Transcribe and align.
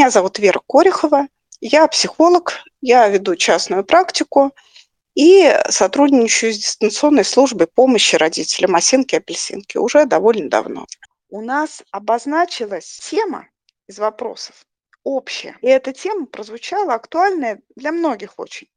Меня 0.00 0.08
зовут 0.08 0.38
Вера 0.38 0.62
Корехова, 0.66 1.28
я 1.60 1.86
психолог, 1.86 2.64
я 2.80 3.06
веду 3.08 3.36
частную 3.36 3.84
практику 3.84 4.54
и 5.14 5.54
сотрудничаю 5.68 6.54
с 6.54 6.56
дистанционной 6.56 7.22
службой 7.22 7.66
помощи 7.66 8.16
родителям 8.16 8.76
осинки-апельсинки 8.76 9.76
уже 9.76 10.06
довольно 10.06 10.48
давно. 10.48 10.86
У 11.28 11.42
нас 11.42 11.82
обозначилась 11.90 12.98
тема 13.10 13.48
из 13.88 13.98
вопросов 13.98 14.64
общая, 15.04 15.58
и 15.60 15.66
эта 15.66 15.92
тема 15.92 16.24
прозвучала 16.24 16.94
актуальная 16.94 17.60
для 17.76 17.92
многих 17.92 18.38
очень. 18.38 18.68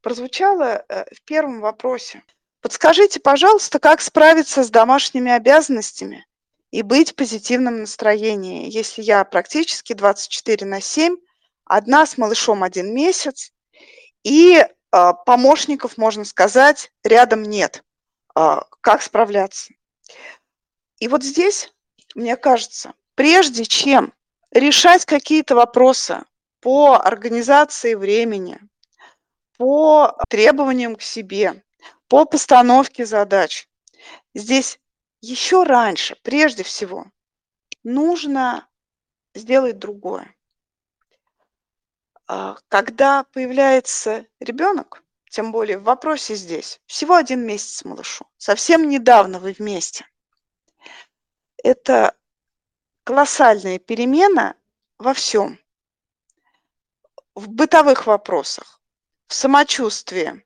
Прозвучала 0.00 0.84
э, 0.88 1.06
в 1.12 1.24
первом 1.24 1.60
вопросе. 1.60 2.22
Подскажите, 2.60 3.18
пожалуйста, 3.18 3.80
как 3.80 4.00
справиться 4.00 4.62
с 4.62 4.70
домашними 4.70 5.32
обязанностями 5.32 6.24
и 6.72 6.80
быть 6.82 7.12
в 7.12 7.14
позитивном 7.14 7.80
настроении, 7.80 8.68
если 8.68 9.02
я 9.02 9.22
практически 9.24 9.92
24 9.92 10.66
на 10.66 10.80
7, 10.80 11.16
одна 11.64 12.06
с 12.06 12.16
малышом 12.18 12.64
один 12.64 12.94
месяц, 12.94 13.52
и 14.24 14.56
э, 14.56 15.12
помощников, 15.26 15.98
можно 15.98 16.24
сказать, 16.24 16.90
рядом 17.04 17.42
нет. 17.42 17.84
Э, 18.34 18.62
как 18.80 19.02
справляться? 19.02 19.74
И 20.98 21.08
вот 21.08 21.22
здесь, 21.22 21.72
мне 22.14 22.36
кажется, 22.36 22.94
прежде 23.16 23.66
чем 23.66 24.14
решать 24.50 25.04
какие-то 25.04 25.54
вопросы 25.54 26.22
по 26.60 26.94
организации 26.94 27.94
времени, 27.94 28.58
по 29.58 30.16
требованиям 30.30 30.96
к 30.96 31.02
себе, 31.02 31.62
по 32.08 32.24
постановке 32.24 33.04
задач. 33.04 33.68
Здесь 34.34 34.78
еще 35.22 35.62
раньше, 35.62 36.16
прежде 36.22 36.64
всего, 36.64 37.06
нужно 37.84 38.68
сделать 39.34 39.78
другое. 39.78 40.34
А, 42.26 42.56
когда 42.68 43.24
появляется 43.24 44.26
ребенок, 44.40 45.02
тем 45.30 45.52
более 45.52 45.78
в 45.78 45.84
вопросе 45.84 46.34
здесь, 46.34 46.80
всего 46.86 47.14
один 47.14 47.46
месяц 47.46 47.84
малышу, 47.84 48.26
совсем 48.36 48.88
недавно 48.88 49.38
вы 49.38 49.52
вместе. 49.52 50.06
Это 51.56 52.16
колоссальная 53.04 53.78
перемена 53.78 54.56
во 54.98 55.14
всем. 55.14 55.58
В 57.34 57.48
бытовых 57.48 58.06
вопросах, 58.06 58.80
в 59.28 59.34
самочувствии, 59.34 60.44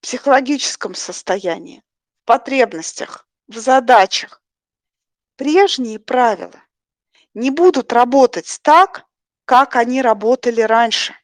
психологическом 0.00 0.94
состоянии, 0.94 1.82
в 2.22 2.26
потребностях, 2.26 3.25
в 3.48 3.58
задачах. 3.58 4.42
Прежние 5.36 5.98
правила 5.98 6.62
не 7.34 7.50
будут 7.50 7.92
работать 7.92 8.58
так, 8.62 9.04
как 9.44 9.76
они 9.76 10.02
работали 10.02 10.62
раньше. 10.62 11.14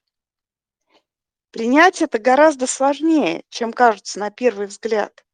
Принять 1.50 2.02
это 2.02 2.18
гораздо 2.18 2.66
сложнее, 2.66 3.44
чем 3.48 3.72
кажется 3.72 4.18
на 4.18 4.30
первый 4.30 4.66
взгляд. 4.66 5.24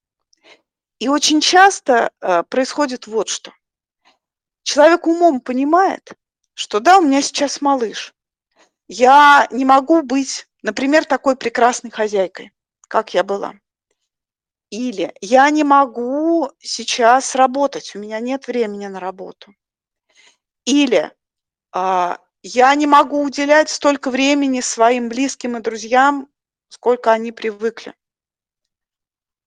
И 0.98 1.08
очень 1.08 1.41
часто 1.41 2.11
э, 2.20 2.42
происходит 2.45 3.06
вот 3.06 3.28
что. 3.28 3.52
Человек 4.62 5.06
умом 5.06 5.41
понимает, 5.41 6.12
что 6.55 6.80
да, 6.80 6.98
у 6.98 7.02
меня 7.02 7.23
сейчас 7.23 7.61
малыш. 7.61 8.14
Я 8.89 9.47
не 9.50 9.64
могу 9.64 10.02
быть, 10.02 10.48
например, 10.62 11.05
такой 11.05 11.36
прекрасной 11.36 11.91
хозяйкой 11.91 12.52
как 12.89 13.14
я 13.14 13.23
была. 13.23 13.55
Или 14.70 15.14
я 15.20 15.48
не 15.50 15.64
могу 15.64 16.50
сейчас 16.58 17.34
работать, 17.34 17.94
у 17.94 17.98
меня 17.98 18.20
нет 18.20 18.47
времени 18.47 18.86
на 18.86 19.00
работу. 19.00 19.55
Или 20.66 21.11
а, 21.72 22.19
я 22.42 22.74
не 22.74 22.86
могу 22.86 23.22
уделять 23.22 23.70
столько 23.70 24.11
времени 24.11 24.61
своим 24.61 25.08
близким 25.08 25.56
и 25.56 25.61
друзьям, 25.61 26.28
сколько 26.68 27.12
они 27.12 27.33
привыкли. 27.33 27.95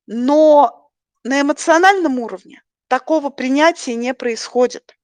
Но 0.08 0.90
на 1.24 1.42
эмоциональном 1.42 2.18
уровне 2.20 2.64
такого 2.88 3.30
принятия 3.30 3.96
не 3.96 4.14
происходит. 4.16 4.98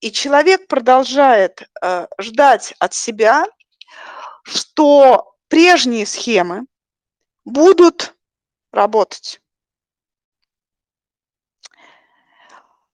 И 0.00 0.10
человек 0.10 0.66
продолжает 0.66 1.68
э, 1.82 2.08
ждать 2.18 2.74
от 2.78 2.94
себя, 2.94 3.46
что 4.42 5.36
прежние 5.48 6.06
схемы, 6.06 6.66
будут 7.44 8.13
работать. 8.74 9.40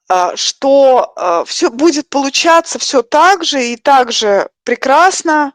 А, 0.09 0.37
что 0.37 1.13
а, 1.15 1.45
все 1.45 1.71
будет 1.71 2.09
получаться 2.09 2.81
все 2.81 3.03
так 3.03 3.45
же 3.45 3.65
и 3.65 3.77
так 3.77 4.11
же 4.11 4.51
прекрасно, 4.65 5.55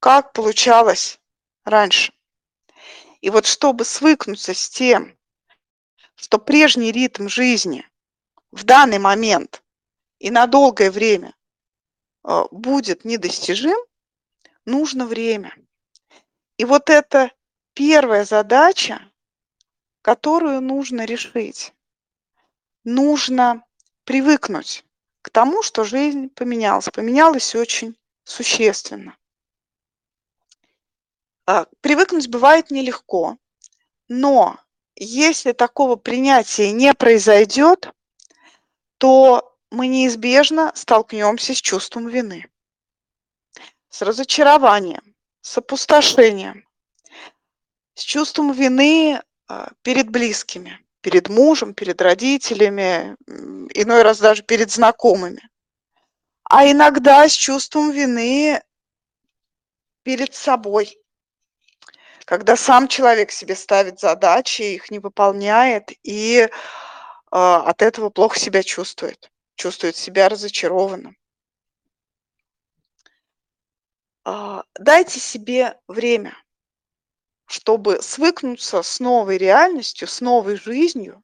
как 0.00 0.32
получалось 0.32 1.20
раньше. 1.64 2.12
И 3.20 3.30
вот 3.30 3.46
чтобы 3.46 3.84
свыкнуться 3.84 4.54
с 4.54 4.68
тем, 4.68 5.16
что 6.16 6.38
прежний 6.38 6.90
ритм 6.90 7.28
жизни 7.28 7.88
в 8.50 8.64
данный 8.64 8.98
момент 8.98 9.62
и 10.18 10.32
на 10.32 10.48
долгое 10.48 10.90
время 10.90 11.36
а, 12.24 12.46
будет 12.50 13.04
недостижим, 13.04 13.78
нужно 14.64 15.06
время. 15.06 15.54
И 16.56 16.64
вот 16.64 16.90
это 16.90 17.30
первая 17.74 18.24
задача, 18.24 19.11
которую 20.02 20.60
нужно 20.60 21.04
решить. 21.04 21.72
Нужно 22.84 23.64
привыкнуть 24.04 24.84
к 25.22 25.30
тому, 25.30 25.62
что 25.62 25.84
жизнь 25.84 26.28
поменялась. 26.28 26.88
Поменялась 26.90 27.54
очень 27.54 27.96
существенно. 28.24 29.16
А, 31.46 31.66
привыкнуть 31.80 32.28
бывает 32.28 32.70
нелегко, 32.70 33.38
но 34.08 34.58
если 34.96 35.52
такого 35.52 35.96
принятия 35.96 36.72
не 36.72 36.92
произойдет, 36.94 37.90
то 38.98 39.56
мы 39.70 39.86
неизбежно 39.86 40.72
столкнемся 40.74 41.54
с 41.54 41.60
чувством 41.60 42.08
вины, 42.08 42.48
с 43.88 44.02
разочарованием, 44.02 45.14
с 45.40 45.58
опустошением, 45.58 46.68
с 47.94 48.02
чувством 48.02 48.52
вины 48.52 49.20
перед 49.82 50.10
близкими, 50.10 50.78
перед 51.00 51.28
мужем, 51.28 51.74
перед 51.74 52.00
родителями, 52.00 53.16
иной 53.74 54.02
раз 54.02 54.18
даже 54.18 54.42
перед 54.42 54.70
знакомыми. 54.70 55.42
А 56.44 56.70
иногда 56.70 57.28
с 57.28 57.32
чувством 57.32 57.90
вины 57.90 58.62
перед 60.02 60.34
собой, 60.34 60.96
когда 62.24 62.56
сам 62.56 62.88
человек 62.88 63.30
себе 63.32 63.56
ставит 63.56 64.00
задачи, 64.00 64.62
их 64.62 64.90
не 64.90 64.98
выполняет 64.98 65.90
и 66.02 66.40
э, 66.40 66.48
от 67.30 67.82
этого 67.82 68.10
плохо 68.10 68.38
себя 68.38 68.62
чувствует, 68.62 69.30
чувствует 69.56 69.96
себя 69.96 70.28
разочарованным. 70.28 71.16
Э, 74.24 74.62
дайте 74.78 75.20
себе 75.20 75.78
время 75.88 76.36
чтобы 77.52 78.00
свыкнуться 78.00 78.82
с 78.82 78.98
новой 78.98 79.36
реальностью, 79.36 80.08
с 80.08 80.22
новой 80.22 80.56
жизнью, 80.56 81.22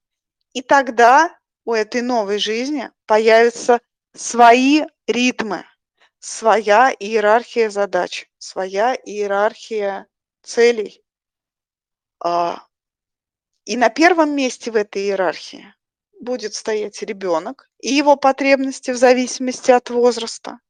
и 0.53 0.61
тогда 0.61 1.35
у 1.65 1.73
этой 1.73 2.03
новой 2.03 2.39
жизни 2.39 2.91
появятся 3.07 3.81
свои 4.15 4.83
ритмы, 5.07 5.65
своя 6.19 6.93
иерархия 6.93 7.71
задач, 7.71 8.29
своя 8.37 8.95
иерархия 8.95 10.07
целей. 10.43 11.03
А, 12.23 12.63
и 13.65 13.79
на 13.79 13.89
первом 13.89 14.37
месте 14.37 14.71
в 14.71 14.77
этой 14.77 15.05
иерархии 15.05 15.75
будет 16.21 16.53
стоять 16.53 17.01
ребенок 17.01 17.71
и 17.81 17.95
его 17.95 18.17
потребности 18.17 18.91
в 18.91 18.99
зависимости 18.99 19.71
от 19.71 19.89
возраста, 19.89 20.61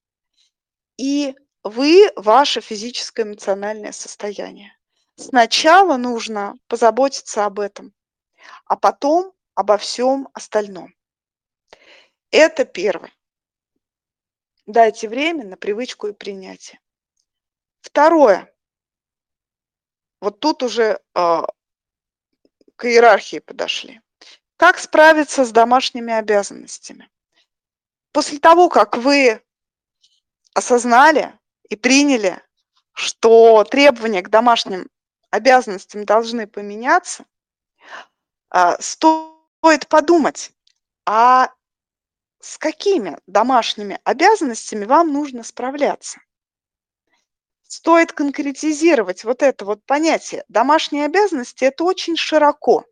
и 0.97 1.35
вы, 1.65 2.12
ваше 2.15 2.61
физическое 2.61 3.25
эмоциональное 3.25 3.91
состояние. 3.91 4.78
Сначала 5.19 5.97
нужно 5.97 6.55
позаботиться 6.69 7.44
об 7.44 7.59
этом, 7.59 7.93
а 8.67 8.76
потом 8.76 9.35
обо 9.56 9.76
всем 9.76 10.29
остальном. 10.32 10.94
Это 12.31 12.65
первое. 12.65 13.12
Дайте 14.67 15.09
время 15.09 15.44
на 15.44 15.56
привычку 15.56 16.06
и 16.06 16.12
принятие. 16.12 16.81
Второе. 17.81 18.55
Вот 20.20 20.38
тут 20.38 20.62
уже 20.62 21.00
э, 21.15 21.43
к 22.76 22.85
иерархии 22.85 23.41
подошли. 23.41 24.00
Как 24.56 24.79
справиться 24.79 25.44
с 25.44 25.50
домашними 25.50 26.12
обязанностями? 26.12 27.11
После 28.12 28.38
того, 28.38 28.69
как 28.69 28.97
вы 28.97 29.43
осознали 30.55 31.37
и 31.69 31.75
приняли, 31.75 32.41
что 32.93 33.64
требования 33.64 34.23
к 34.23 34.29
домашним 34.29 34.88
обязанностями 35.31 36.05
должны 36.05 36.47
поменяться, 36.47 37.25
а, 38.51 38.81
стоит 38.81 39.89
подумать, 39.89 40.53
а 41.07 41.53
с 42.41 42.59
какими 42.59 43.19
домашними 43.27 43.99
обязанностями 44.05 44.85
вам 44.85 45.13
нужно 45.13 45.43
справляться? 45.43 46.21
стоит 47.69 48.13
конкретизировать 48.13 49.25
вот 49.25 49.43
это 49.43 49.65
вот 49.65 49.85
понятие. 49.85 50.45
Домашние 50.49 51.05
обязанности– 51.05 51.65
это 51.67 51.85
очень 51.85 52.17
широко. 52.17 52.85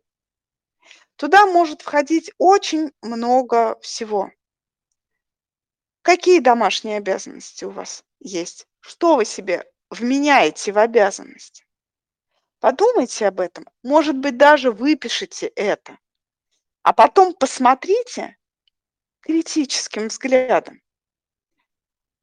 Туда 1.15 1.47
может 1.47 1.81
входить 1.81 2.31
очень 2.37 2.91
много 3.01 3.77
всего. 3.81 4.31
Какие 6.03 6.39
домашние 6.39 6.97
обязанности 6.97 7.65
у 7.65 7.71
вас 7.71 8.05
есть? 8.19 8.67
Что 8.79 9.15
вы 9.15 9.25
себе 9.25 9.65
вменяете 9.89 10.71
в 10.71 10.77
обязанность? 10.77 11.66
Подумайте 12.59 13.27
об 13.27 13.39
этом. 13.39 13.65
Может 13.83 14.17
быть, 14.17 14.37
даже 14.37 14.71
выпишите 14.71 15.47
это. 15.47 15.97
А 16.83 16.93
потом 16.93 17.33
посмотрите 17.33 18.37
критическим 19.21 20.07
взглядом. 20.07 20.81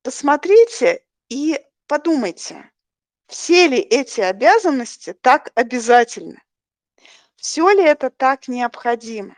Посмотрите 0.02 1.04
и 1.28 1.60
подумайте, 1.86 2.70
все 3.26 3.68
ли 3.68 3.78
эти 3.78 4.20
обязанности 4.20 5.12
так 5.12 5.50
обязательны? 5.54 6.42
Все 7.36 7.70
ли 7.70 7.82
это 7.82 8.10
так 8.10 8.48
необходимо? 8.48 9.36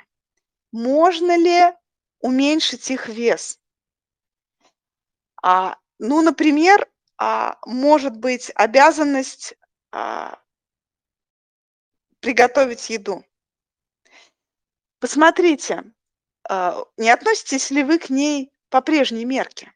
Можно 0.73 1.37
ли 1.37 1.75
уменьшить 2.21 2.91
их 2.91 3.09
вес? 3.09 3.61
А, 5.43 5.79
ну, 5.99 6.23
например, 6.23 6.91
а, 7.19 7.59
может 7.67 8.17
быть 8.17 8.51
обязанность 8.55 9.55
а, 9.93 10.39
приготовить 12.21 12.91
еду. 12.91 13.25
Посмотрите, 14.99 15.85
а, 16.49 16.85
не 16.97 17.11
относитесь 17.11 17.71
ли 17.71 17.83
вы 17.83 17.99
к 17.99 18.11
ней 18.11 18.53
по 18.71 18.81
прежней 18.81 19.25
мерке? 19.25 19.73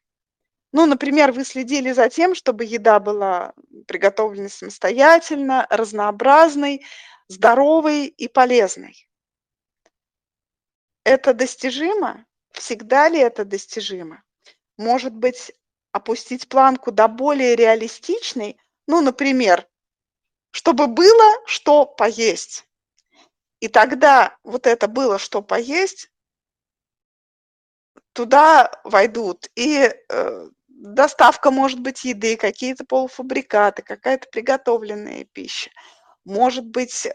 Ну, 0.73 0.85
например, 0.85 1.31
вы 1.31 1.43
следили 1.43 1.91
за 1.91 2.09
тем, 2.09 2.33
чтобы 2.33 2.63
еда 2.63 2.99
была 2.99 3.53
приготовлена 3.87 4.49
самостоятельно, 4.49 5.67
разнообразной, 5.69 6.85
здоровой 7.27 8.07
и 8.07 8.27
полезной. 8.27 9.07
Это 11.03 11.33
достижимо? 11.33 12.25
Всегда 12.51 13.09
ли 13.09 13.19
это 13.19 13.43
достижимо? 13.43 14.23
Может 14.77 15.13
быть, 15.13 15.51
опустить 15.91 16.47
планку 16.47 16.91
до 16.91 17.07
более 17.07 17.55
реалистичной? 17.55 18.57
Ну, 18.87 19.01
например, 19.01 19.67
чтобы 20.51 20.87
было 20.87 21.41
что 21.45 21.85
поесть. 21.85 22.65
И 23.59 23.67
тогда 23.67 24.37
вот 24.43 24.67
это 24.67 24.87
было 24.87 25.17
что 25.19 25.41
поесть, 25.41 26.09
туда 28.13 28.71
войдут 28.83 29.49
и 29.55 29.89
э, 30.09 30.49
доставка, 30.67 31.51
может 31.51 31.79
быть, 31.79 32.03
еды, 32.03 32.35
какие-то 32.35 32.85
полуфабрикаты, 32.85 33.83
какая-то 33.83 34.27
приготовленная 34.31 35.25
пища. 35.31 35.69
Может 36.23 36.65
быть, 36.67 37.07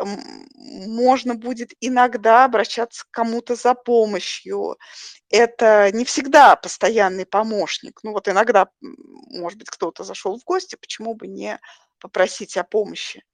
можно 0.58 1.36
будет 1.36 1.72
иногда 1.80 2.44
обращаться 2.44 3.04
к 3.04 3.10
кому-то 3.12 3.54
за 3.54 3.74
помощью. 3.74 4.76
Это 5.30 5.92
не 5.92 6.04
всегда 6.04 6.56
постоянный 6.56 7.24
помощник. 7.24 8.00
Ну 8.02 8.12
вот 8.12 8.28
иногда, 8.28 8.66
может 8.80 9.58
быть, 9.58 9.70
кто-то 9.70 10.02
зашел 10.02 10.36
в 10.38 10.44
гости, 10.44 10.76
почему 10.80 11.14
бы 11.14 11.28
не 11.28 11.60
попросить 11.98 12.56
о 12.56 12.64
помощи. 12.64 13.24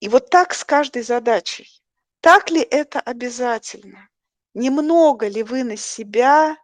И 0.00 0.08
вот 0.08 0.30
так 0.30 0.54
с 0.54 0.64
каждой 0.64 1.02
задачей. 1.02 1.82
Так 2.20 2.50
ли 2.50 2.60
это 2.60 3.00
обязательно? 3.00 4.08
Немного 4.54 5.28
ли 5.28 5.42
вы 5.42 5.64
на 5.64 5.76
себя 5.76 6.56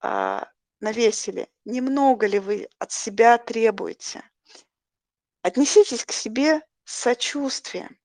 а, 0.00 0.50
навесили? 0.80 1.48
Немного 1.64 2.26
ли 2.26 2.38
вы 2.38 2.68
от 2.78 2.92
себя 2.92 3.38
требуете? 3.38 4.22
Отнеситесь 5.42 6.04
к 6.04 6.12
себе 6.12 6.60
с 6.84 6.94
сочувствием. 6.94 7.98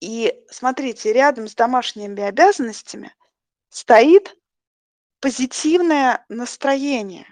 И 0.00 0.44
смотрите, 0.50 1.12
рядом 1.12 1.46
с 1.46 1.54
домашними 1.54 2.22
обязанностями 2.22 3.14
стоит 3.68 4.36
позитивное 5.20 6.24
настроение. 6.28 7.31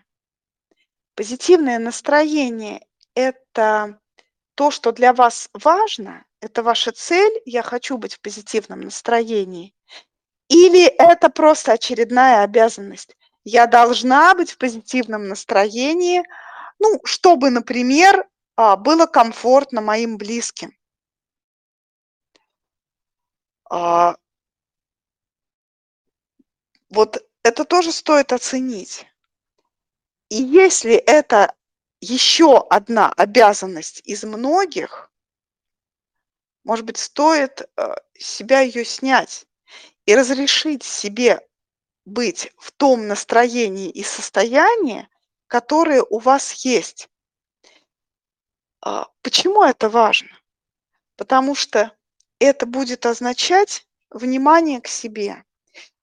Позитивное 1.20 1.78
настроение– 1.78 2.81
это 3.14 4.00
то, 4.55 4.70
что 4.70 4.90
для 4.90 5.12
вас 5.12 5.50
важно, 5.52 6.25
это 6.40 6.62
ваша 6.62 6.93
цель, 6.93 7.43
я 7.44 7.62
хочу 7.62 7.99
быть 7.99 8.14
в 8.14 8.22
позитивном 8.22 8.81
настроении, 8.81 9.75
или 10.49 10.87
это 10.87 11.28
просто 11.28 11.72
очередная 11.72 12.43
обязанность. 12.43 13.19
Я 13.44 13.67
должна 13.67 14.34
быть 14.34 14.52
в 14.52 14.56
позитивном 14.56 15.28
настроении, 15.28 16.22
ну, 16.78 16.99
чтобы, 17.05 17.50
например, 17.50 18.26
а, 18.56 18.76
было 18.76 19.05
комфортно 19.05 19.82
моим 19.82 20.17
близким. 20.17 20.75
А, 23.69 24.17
вот 26.88 27.22
это 27.43 27.67
тоже 27.67 27.93
стоит 27.93 28.32
оценить. 28.32 29.10
И 30.31 30.37
если 30.37 30.94
это 30.94 31.55
еще 32.00 32.59
одна 32.71 33.12
обязанность 33.12 34.00
из 34.05 34.25
многих, 34.25 35.11
может 36.65 36.85
быть, 36.85 36.99
стоит 36.99 37.69
э, 37.77 37.94
себя 38.17 38.61
ее 38.61 38.85
снять 38.85 39.47
и 40.06 40.15
разрешить 40.15 40.85
себе 40.85 41.41
быть 42.05 42.53
в 42.59 42.71
том 42.71 43.09
настроении 43.09 43.91
и 43.91 44.05
состоянии, 44.05 45.09
которое 45.49 46.03
у 46.03 46.19
вас 46.19 46.53
есть. 46.65 47.09
А, 48.82 49.09
почему 49.23 49.65
это 49.65 49.88
важно? 49.88 50.31
Потому 51.17 51.56
что 51.56 51.97
это 52.38 52.67
будет 52.67 53.05
означать 53.05 53.87
внимание 54.11 54.81
к 54.81 54.87
себе. 54.87 55.44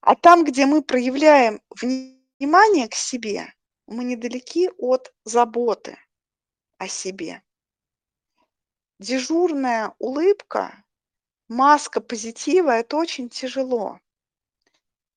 А 0.02 0.16
там, 0.16 0.44
где 0.44 0.66
мы 0.66 0.82
проявляем 0.82 1.62
внимание 1.70 2.90
к 2.90 2.94
себе, 2.94 3.54
мы 3.88 4.04
недалеки 4.04 4.70
от 4.78 5.14
заботы 5.24 5.98
о 6.78 6.88
себе. 6.88 7.42
Дежурная 9.00 9.96
улыбка, 10.00 10.84
маска 11.48 12.02
позитива– 12.02 12.72
это 12.80 12.98
очень 12.98 13.30
тяжело. 13.30 14.00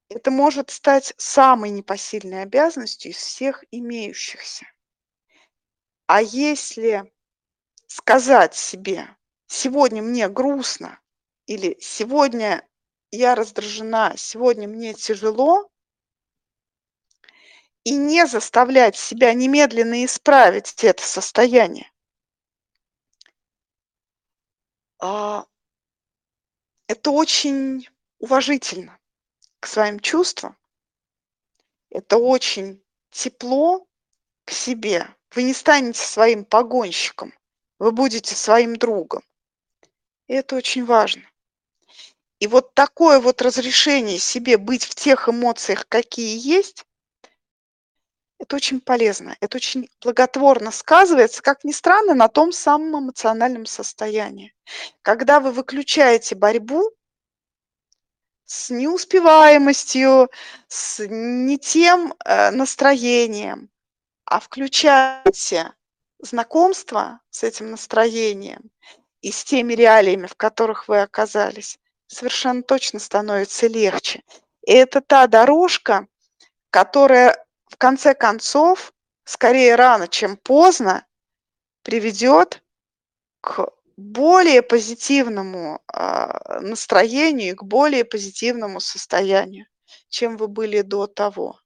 Это 0.09 0.31
может 0.31 0.71
стать 0.71 1.15
самой 1.19 1.71
непосильной 1.71 2.43
обязанностью 2.43 3.13
из 3.13 3.17
всех 3.17 3.65
имеющихся. 3.71 4.67
А 6.07 6.21
если 6.21 7.13
сказать 7.87 8.55
себе, 8.55 9.17
сегодня 9.47 10.03
мне 10.03 10.29
грустно, 10.29 11.01
или 11.47 11.77
сегодня 11.81 12.69
я 13.11 13.35
раздражена, 13.35 14.15
сегодня 14.17 14.69
мне 14.69 14.95
тяжело, 14.95 15.70
и 17.85 17.97
не 17.97 18.27
заставлять 18.27 18.97
себя 18.97 19.33
немедленно 19.33 20.05
исправить 20.05 20.85
это 20.85 21.03
состояние. 21.03 21.91
А, 24.99 25.47
это 26.87 27.11
очень 27.11 27.89
уважительно 28.19 28.99
к 29.61 29.67
своим 29.67 29.99
чувствам. 30.01 30.57
Это 31.89 32.19
очень 32.19 32.83
тепло 33.11 33.87
к 34.45 34.51
себе. 34.51 35.09
Вы 35.35 35.45
не 35.45 35.55
станете 35.55 36.01
своим 36.01 36.45
погонщиком, 36.45 37.33
вы 37.79 37.93
будете 37.93 38.35
своим 38.35 38.77
другом. 38.77 39.23
И 40.27 40.35
это 40.35 40.57
очень 40.57 40.85
важно. 40.85 41.23
И 42.41 42.47
вот 42.47 42.75
такое 42.75 43.21
вот 43.21 43.43
разрешение 43.43 44.19
себе 44.19 44.59
быть 44.59 44.85
в 44.85 44.95
тех 44.95 45.29
эмоциях, 45.29 45.87
какие 45.89 46.39
есть, 46.39 46.85
это 48.41 48.57
очень 48.57 48.81
полезно, 48.81 49.37
это 49.41 49.59
очень 49.59 49.91
благотворно 50.03 50.71
сказывается, 50.71 51.43
как 51.43 51.63
ни 51.63 51.73
странно, 51.73 52.15
на 52.15 52.29
том 52.29 52.53
самом 52.53 53.05
эмоциональном 53.05 53.67
состоянии. 53.67 54.55
Когда 55.03 55.41
вы 55.41 55.53
выключаете 55.53 56.35
борьбу 56.35 56.91
с 58.47 58.71
неуспеваемостью, 58.71 60.31
с 60.69 61.07
не 61.07 61.59
тем 61.59 62.15
э, 62.25 62.51
настроением, 62.51 63.69
а 64.25 64.41
включаете 64.41 65.75
знакомство 66.19 67.21
с 67.29 67.45
этим 67.45 67.71
настроением 67.71 68.71
и 69.21 69.33
с 69.33 69.45
теми 69.45 69.75
реалиями, 69.75 70.27
в 70.27 70.35
которых 70.35 70.89
вы 70.89 71.03
оказались, 71.03 71.79
совершенно 72.07 72.63
точно 72.63 73.01
становится 73.01 73.67
легче. 73.67 74.23
И 74.67 74.73
это 74.73 75.03
та 75.03 75.27
дорожка, 75.27 76.07
которая 76.71 77.45
в 77.71 77.77
конце 77.77 78.15
концов, 78.15 78.93
скорее 79.25 79.77
рано, 79.77 80.09
чем 80.09 80.37
поздно, 80.37 81.07
приведет 81.83 82.63
к 83.41 83.71
более 83.97 84.63
позитивному 84.63 85.81
э, 85.93 86.61
настроению, 86.61 87.57
к 87.57 87.63
более 87.63 88.05
позитивному 88.05 88.81
состоянию, 88.81 89.67
чем 90.09 90.37
вы 90.37 90.49
были 90.49 90.83
до 90.83 91.07
того. 91.07 91.61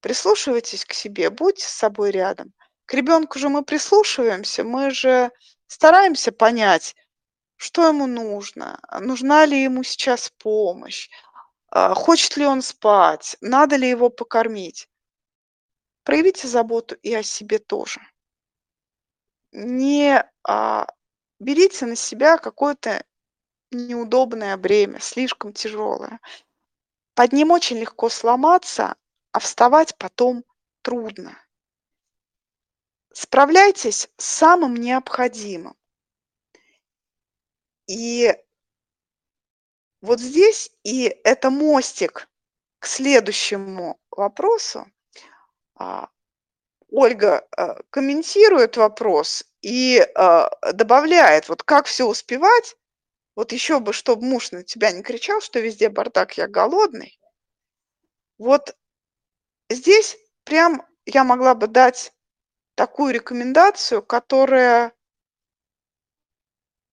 Прислушивайтесь 0.00 0.86
к 0.86 0.94
себе, 0.94 1.30
будьте 1.30 1.64
с 1.64 1.72
собой 1.72 2.10
рядом. 2.10 2.52
к 2.86 2.94
ребенку 2.94 3.38
же 3.38 3.48
мы 3.48 3.62
прислушиваемся, 3.62 4.64
мы 4.64 4.90
же 4.90 5.30
стараемся 5.66 6.32
понять, 6.32 6.96
что 7.56 7.86
ему 7.86 8.06
нужно, 8.06 8.80
нужна 9.00 9.44
ли 9.44 9.62
ему 9.62 9.82
сейчас 9.82 10.32
помощь, 10.38 11.10
а, 11.70 11.94
хочет 11.94 12.36
ли 12.36 12.46
он 12.46 12.62
спать, 12.62 13.36
надо 13.40 13.76
ли 13.76 13.88
его 13.88 14.10
покормить. 14.10 14.88
Проявите 16.02 16.48
заботу 16.48 16.96
и 16.96 17.14
о 17.14 17.22
себе 17.22 17.58
тоже. 17.58 18.00
Не 19.52 20.24
а, 20.42 20.86
берите 21.38 21.86
на 21.86 21.96
себя 21.96 22.38
какое-то 22.38 23.04
неудобное 23.70 24.56
бремя, 24.56 24.98
слишком 25.00 25.52
тяжелое. 25.52 26.20
Под 27.14 27.32
ним 27.32 27.50
очень 27.52 27.78
легко 27.78 28.08
сломаться, 28.08 28.96
а 29.32 29.38
вставать 29.38 29.96
потом 29.96 30.44
трудно. 30.82 31.36
Справляйтесь 33.12 34.08
с 34.16 34.24
самым 34.24 34.76
необходимым. 34.76 35.76
И 37.86 38.34
вот 40.00 40.20
здесь, 40.20 40.70
и 40.82 41.14
это 41.24 41.50
мостик 41.50 42.28
к 42.78 42.86
следующему 42.86 44.00
вопросу. 44.10 44.86
А, 45.74 46.08
Ольга 46.88 47.46
а, 47.56 47.82
комментирует 47.90 48.76
вопрос 48.76 49.44
и 49.62 50.00
а, 50.14 50.50
добавляет, 50.72 51.48
вот 51.48 51.62
как 51.62 51.86
все 51.86 52.06
успевать, 52.06 52.76
вот 53.36 53.52
еще 53.52 53.80
бы, 53.80 53.92
чтобы 53.92 54.24
муж 54.24 54.52
на 54.52 54.62
тебя 54.62 54.90
не 54.92 55.02
кричал, 55.02 55.40
что 55.40 55.60
везде 55.60 55.88
бардак, 55.88 56.36
я 56.36 56.48
голодный. 56.48 57.18
Вот 58.38 58.76
здесь 59.68 60.16
прям 60.44 60.86
я 61.04 61.24
могла 61.24 61.54
бы 61.54 61.66
дать 61.66 62.12
такую 62.74 63.12
рекомендацию, 63.12 64.02
которая 64.02 64.92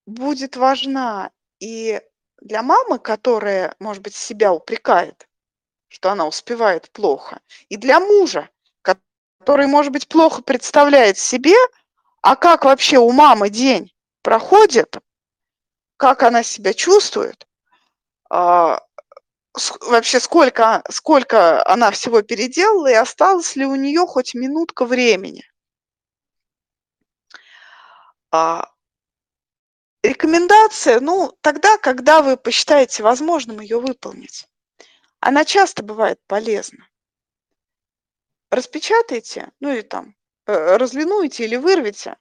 будет 0.06 0.58
важна 0.58 1.32
и 1.60 2.02
для 2.42 2.62
мамы, 2.62 3.00
которая, 3.00 3.76
может 3.80 4.02
быть, 4.04 4.16
себя 4.16 4.54
упрекает, 4.54 5.28
что 5.88 6.12
она 6.12 6.28
успевает 6.28 6.92
плохо, 6.92 7.40
и 7.70 7.78
для 7.78 8.00
мужа, 8.00 8.50
который, 8.82 9.68
может 9.68 9.92
быть, 9.92 10.08
плохо 10.08 10.42
представляет 10.42 11.18
себе, 11.18 11.56
а 12.22 12.36
как 12.36 12.66
вообще 12.66 12.98
у 12.98 13.12
мамы 13.12 13.50
день 13.50 13.94
проходит, 14.22 14.98
как 15.98 16.24
она 16.24 16.44
себя 16.44 16.74
чувствует, 16.74 17.48
а, 18.30 18.82
вообще 19.82 20.20
сколько, 20.20 20.84
сколько 20.90 21.66
она 21.68 21.92
всего 21.92 22.22
переделала 22.22 22.88
и 22.88 22.94
осталось 22.94 23.56
ли 23.56 23.66
у 23.66 23.76
нее 23.76 24.06
хоть 24.06 24.34
минутка 24.36 24.86
времени. 24.86 25.44
А, 28.32 28.70
рекомендация, 30.08 31.00
ну, 31.00 31.38
тогда, 31.42 31.78
когда 31.78 32.22
вы 32.22 32.38
посчитаете 32.38 33.04
возможным 33.04 33.60
ее 33.60 33.80
выполнить. 33.80 34.48
Она 35.20 35.46
часто 35.46 35.84
бывает 35.84 36.20
полезна. 36.28 36.88
Распечатайте, 38.50 39.52
ну 39.60 39.74
или 39.74 39.82
там 39.82 40.16
э, 40.46 40.78
разлинуйте 40.78 41.44
или 41.44 41.58
вырвите 41.58 42.16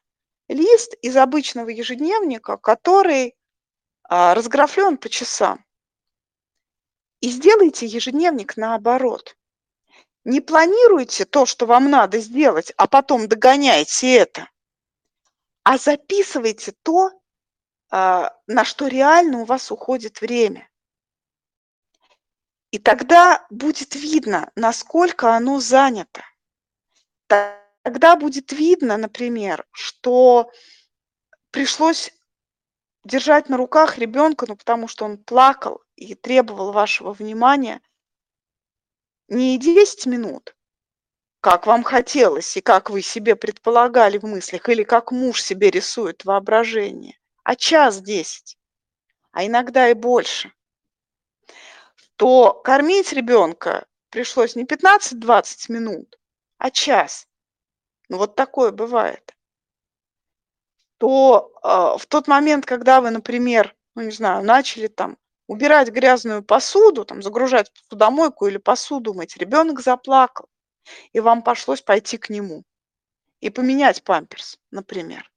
лист 0.49 0.95
из 1.03 1.17
обычного 1.17 1.69
ежедневника, 1.69 2.57
который 2.57 3.37
а, 4.09 4.35
разграфлен 4.35 4.97
по 4.97 5.09
часам. 5.09 5.65
И 7.21 7.31
сделайте 7.31 7.87
ежедневник 7.87 8.57
наоборот. 8.57 9.37
Не 10.25 10.41
планируйте 10.41 11.25
то, 11.25 11.47
что 11.47 11.67
вам 11.67 11.91
надо 11.91 12.19
сделать, 12.19 12.73
а 12.77 12.87
потом 12.87 13.29
догоняйте 13.29 14.17
это, 14.17 14.51
а 15.63 15.79
записывайте 15.79 16.73
то, 16.83 17.11
на 17.91 18.65
что 18.65 18.89
реально 18.89 19.41
у 19.41 19.45
вас 19.45 19.71
уходит 19.71 20.21
время. 20.21 20.69
И 22.71 22.79
тогда 22.79 23.47
будет 23.49 23.95
видно, 23.95 24.51
насколько 24.55 25.35
оно 25.35 25.61
занято. 25.61 26.25
Тогда 27.27 28.17
будет 28.17 28.53
видно, 28.53 28.97
например, 28.97 29.65
что 29.73 30.51
пришлось 31.51 32.13
держать 33.05 33.49
на 33.49 33.57
руках 33.57 33.99
ребенка, 33.99 34.47
ну 34.49 34.57
потому 34.57 34.89
что 34.89 35.05
он 35.05 35.19
плакал 35.19 35.81
и 35.95 36.15
требовал 36.15 36.73
вашего 36.73 37.13
внимания 37.13 37.81
не 39.29 39.59
10 39.59 40.07
минут, 40.07 40.57
как 41.41 41.67
вам 41.67 41.85
хотелось 41.85 42.57
и 42.57 42.61
как 42.61 42.91
вы 42.91 43.03
себе 43.03 43.37
предполагали 43.37 44.19
в 44.19 44.25
мыслях, 44.25 44.69
или 44.69 44.83
как 44.83 45.13
муж 45.13 45.41
себе 45.41 45.71
рисует 45.71 46.25
воображение, 46.25 47.19
а 47.47 47.55
час 47.55 48.01
десять, 48.03 48.59
а 49.31 49.47
иногда 49.47 49.89
и 49.89 49.95
больше, 49.95 50.53
то 52.17 52.53
кормить 52.53 53.13
ребенка 53.13 53.87
пришлось 54.11 54.57
не 54.57 54.65
15-20 54.65 55.71
минут, 55.71 56.19
а 56.59 56.73
час. 56.73 57.29
Ну 58.09 58.19
вот 58.19 58.35
такое 58.35 58.73
бывает 58.73 59.37
то 60.99 61.53
э, 61.63 61.99
в 61.99 62.07
тот 62.07 62.27
момент, 62.27 62.67
когда 62.67 63.01
вы, 63.01 63.11
например, 63.11 63.77
ну 63.95 64.03
не 64.03 64.11
знаю, 64.11 64.45
начали 64.45 64.89
там 64.89 65.19
убирать 65.47 65.91
грязную 65.91 66.43
посуду, 66.43 67.05
там 67.05 67.23
загружать 67.23 67.71
посудомойку 67.73 68.47
или 68.49 68.57
посуду 68.57 69.15
мыть, 69.15 69.37
ребенок 69.37 69.81
заплакал, 69.83 70.49
и 71.13 71.21
вам 71.21 71.43
пришлось 71.43 71.83
пойти 71.83 72.19
к 72.19 72.29
нему 72.29 72.65
и 73.41 73.51
поменять 73.51 74.03
памперс, 74.03 74.59
например. 74.73 75.31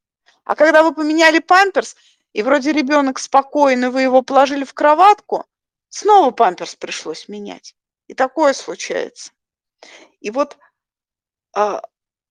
А 0.49 0.55
когда 0.55 0.81
вы 0.81 0.95
поменяли 0.95 1.37
памперс, 1.37 1.95
и 2.33 2.41
вроде 2.41 2.71
ребенок 2.71 3.19
спокойный, 3.19 3.91
вы 3.91 4.01
его 4.01 4.23
положили 4.23 4.63
в 4.63 4.73
кроватку, 4.73 5.45
снова 5.89 6.31
памперс 6.31 6.73
пришлось 6.73 7.27
менять. 7.27 7.75
И 8.07 8.15
такое 8.15 8.53
случается. 8.53 9.31
И 10.21 10.31
вот, 10.31 10.57
э, 11.55 11.79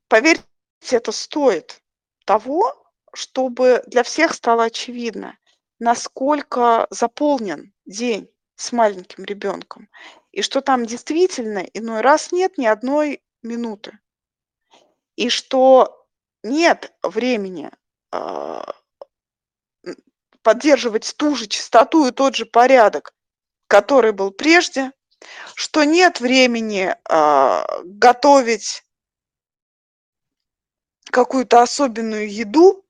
поверьте, 0.09 0.43
это 0.91 1.13
стоит 1.13 1.81
того, 2.25 2.91
чтобы 3.15 3.85
для 3.87 4.03
всех 4.03 4.35
стало 4.35 4.65
очевидно, 4.65 5.39
насколько 5.79 6.89
заполнен 6.91 7.73
день 7.87 8.29
с 8.57 8.73
маленьким 8.73 9.23
ребенком, 9.27 9.89
и 10.33 10.43
что 10.43 10.61
там 10.61 10.87
действительно 10.87 11.61
иной 11.61 12.01
раз 12.01 12.33
нет 12.33 12.59
ни 12.59 12.67
одной 12.67 13.23
минуты, 13.43 13.97
и 15.15 15.29
что 15.29 16.05
нет 16.43 16.93
времени 17.05 17.71
поддерживать 20.43 21.15
ту 21.17 21.35
же 21.35 21.47
частоту 21.47 22.07
и 22.07 22.11
тот 22.11 22.35
же 22.37 22.47
порядок, 22.47 23.15
который 23.67 24.13
был 24.13 24.31
прежде, 24.31 24.93
что 25.55 25.85
нет 25.85 26.21
времени 26.21 26.95
э, 26.95 27.83
готовить 27.85 28.85
какую-то 31.11 31.63
особенную 31.63 32.33
еду, 32.33 32.85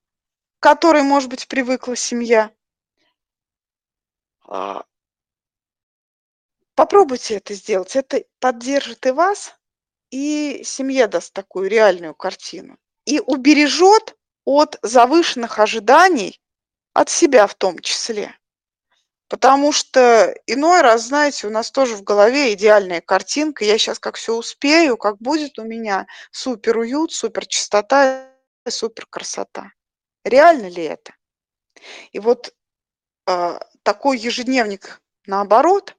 к 0.59 0.63
которой, 0.63 1.03
может 1.03 1.31
быть, 1.31 1.49
привыкла 1.49 1.97
семья. 1.97 2.53
А, 4.47 4.85
попробуйте 6.75 7.37
это 7.37 7.55
сделать. 7.55 7.97
Это 7.97 8.25
поддержит 8.41 9.07
и 9.07 9.11
вас, 9.11 9.55
и 10.11 10.63
семье 10.65 11.07
даст 11.07 11.33
такую 11.33 11.69
реальную 11.69 12.15
картину. 12.15 12.79
И 13.05 13.21
убережет 13.21 14.18
от 14.49 14.79
завышенных 14.81 15.59
ожиданий, 15.59 16.41
от 16.95 17.11
себя 17.11 17.47
в 17.47 17.55
том 17.55 17.79
числе. 17.81 18.35
Потому 19.29 19.73
что 19.73 20.35
иной 20.47 20.81
раз, 20.81 21.09
знаете, 21.09 21.47
у 21.47 21.51
нас 21.51 21.71
тоже 21.71 21.97
в 21.97 22.03
голове 22.03 22.55
идеальная 22.55 23.03
картинка. 23.03 23.67
Я 23.67 23.77
сейчас 23.77 23.99
как 23.99 24.17
все 24.17 24.35
успею, 24.35 24.97
как 24.97 25.19
будет 25.19 25.59
у 25.59 25.65
меня 25.65 26.07
супер 26.31 26.79
уют, 26.79 27.13
супер 27.13 27.47
чистота, 27.47 28.27
супер 28.67 29.05
красота. 29.11 29.71
Реально 30.25 30.69
ли 30.69 30.83
это? 30.83 31.13
И 32.13 32.19
вот 32.19 32.55
э, 33.27 33.59
такой 33.83 34.17
ежедневник, 34.17 35.03
наоборот, 35.27 35.95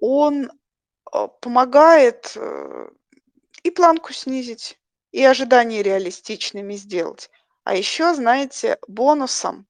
он 0.00 0.44
э, 0.44 1.28
помогает 1.40 2.34
э, 2.36 2.88
и 3.64 3.70
планку 3.72 4.12
снизить, 4.12 4.78
и 5.10 5.24
ожидания 5.24 5.82
реалистичными 5.82 6.74
сделать. 6.74 7.30
А 7.68 7.74
еще, 7.74 8.14
знаете, 8.14 8.78
бонусом, 8.88 9.66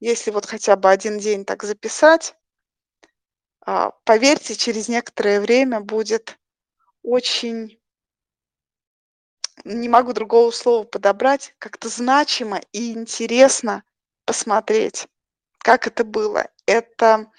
если 0.00 0.30
вот 0.30 0.46
хотя 0.46 0.74
бы 0.74 0.88
один 0.88 1.18
день 1.18 1.44
так 1.44 1.64
записать, 1.64 2.34
э, 3.66 3.90
поверьте, 4.04 4.54
через 4.54 4.88
некоторое 4.88 5.38
время 5.38 5.80
будет 5.80 6.38
очень 7.02 7.78
не 9.66 9.90
могу 9.90 10.14
другого 10.14 10.50
слова 10.50 10.84
подобрать, 10.84 11.54
как-то 11.58 11.90
значимо 11.90 12.58
и 12.72 12.92
интересно 12.92 13.84
посмотреть, 14.24 15.06
как 15.58 15.86
это 15.86 16.04
было. 16.04 16.48
Это 16.64 17.30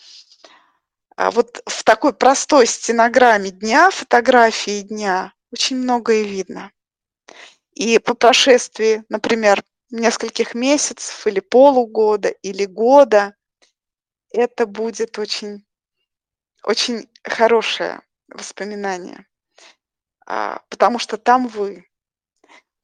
а, 1.16 1.32
вот 1.32 1.64
в 1.66 1.84
такой 1.84 2.14
простой 2.14 2.68
стенограмме 2.68 3.50
дня, 3.50 3.90
фотографии 3.90 4.82
дня 4.82 5.34
очень 5.52 5.78
многое 5.78 6.22
видно. 6.22 6.72
И 7.72 7.98
по 7.98 8.14
прошествии, 8.14 9.04
например, 9.10 9.64
нескольких 9.94 10.56
месяцев 10.56 11.28
или 11.28 11.40
полугода 11.42 12.30
или 12.30 12.66
года, 12.66 13.36
это 14.32 14.66
будет 14.68 15.20
очень, 15.20 15.66
очень 16.64 17.10
хорошее 17.24 18.02
воспоминание, 18.30 19.28
а, 20.28 20.62
потому 20.70 21.00
что 21.00 21.18
там 21.18 21.48
вы. 21.48 21.86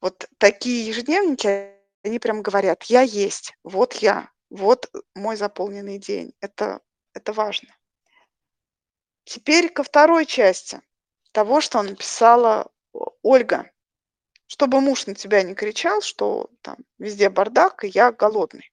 Вот 0.02 0.26
такие 0.38 0.86
ежедневники, 0.86 1.72
они 2.04 2.18
прям 2.18 2.42
говорят: 2.42 2.84
"Я 2.84 3.02
есть, 3.02 3.54
вот 3.64 3.94
я, 3.96 4.30
вот 4.50 4.90
мой 5.14 5.36
заполненный 5.36 5.98
день". 5.98 6.34
Это 6.40 6.80
это 7.14 7.32
важно. 7.32 7.70
Теперь 9.26 9.68
ко 9.70 9.82
второй 9.82 10.26
части 10.26 10.80
того, 11.32 11.60
что 11.60 11.82
написала 11.82 12.70
Ольга. 13.22 13.70
Чтобы 14.52 14.80
муж 14.80 15.06
на 15.06 15.14
тебя 15.14 15.44
не 15.44 15.54
кричал, 15.54 16.02
что 16.02 16.50
там 16.62 16.76
везде 16.98 17.30
бардак 17.30 17.84
и 17.84 17.88
я 17.88 18.10
голодный. 18.10 18.72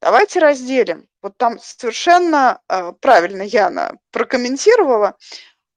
Давайте 0.00 0.38
разделим. 0.38 1.06
Вот 1.20 1.36
там 1.36 1.58
совершенно 1.58 2.62
э, 2.70 2.92
правильно 3.02 3.42
Яна 3.42 3.98
прокомментировала. 4.12 5.18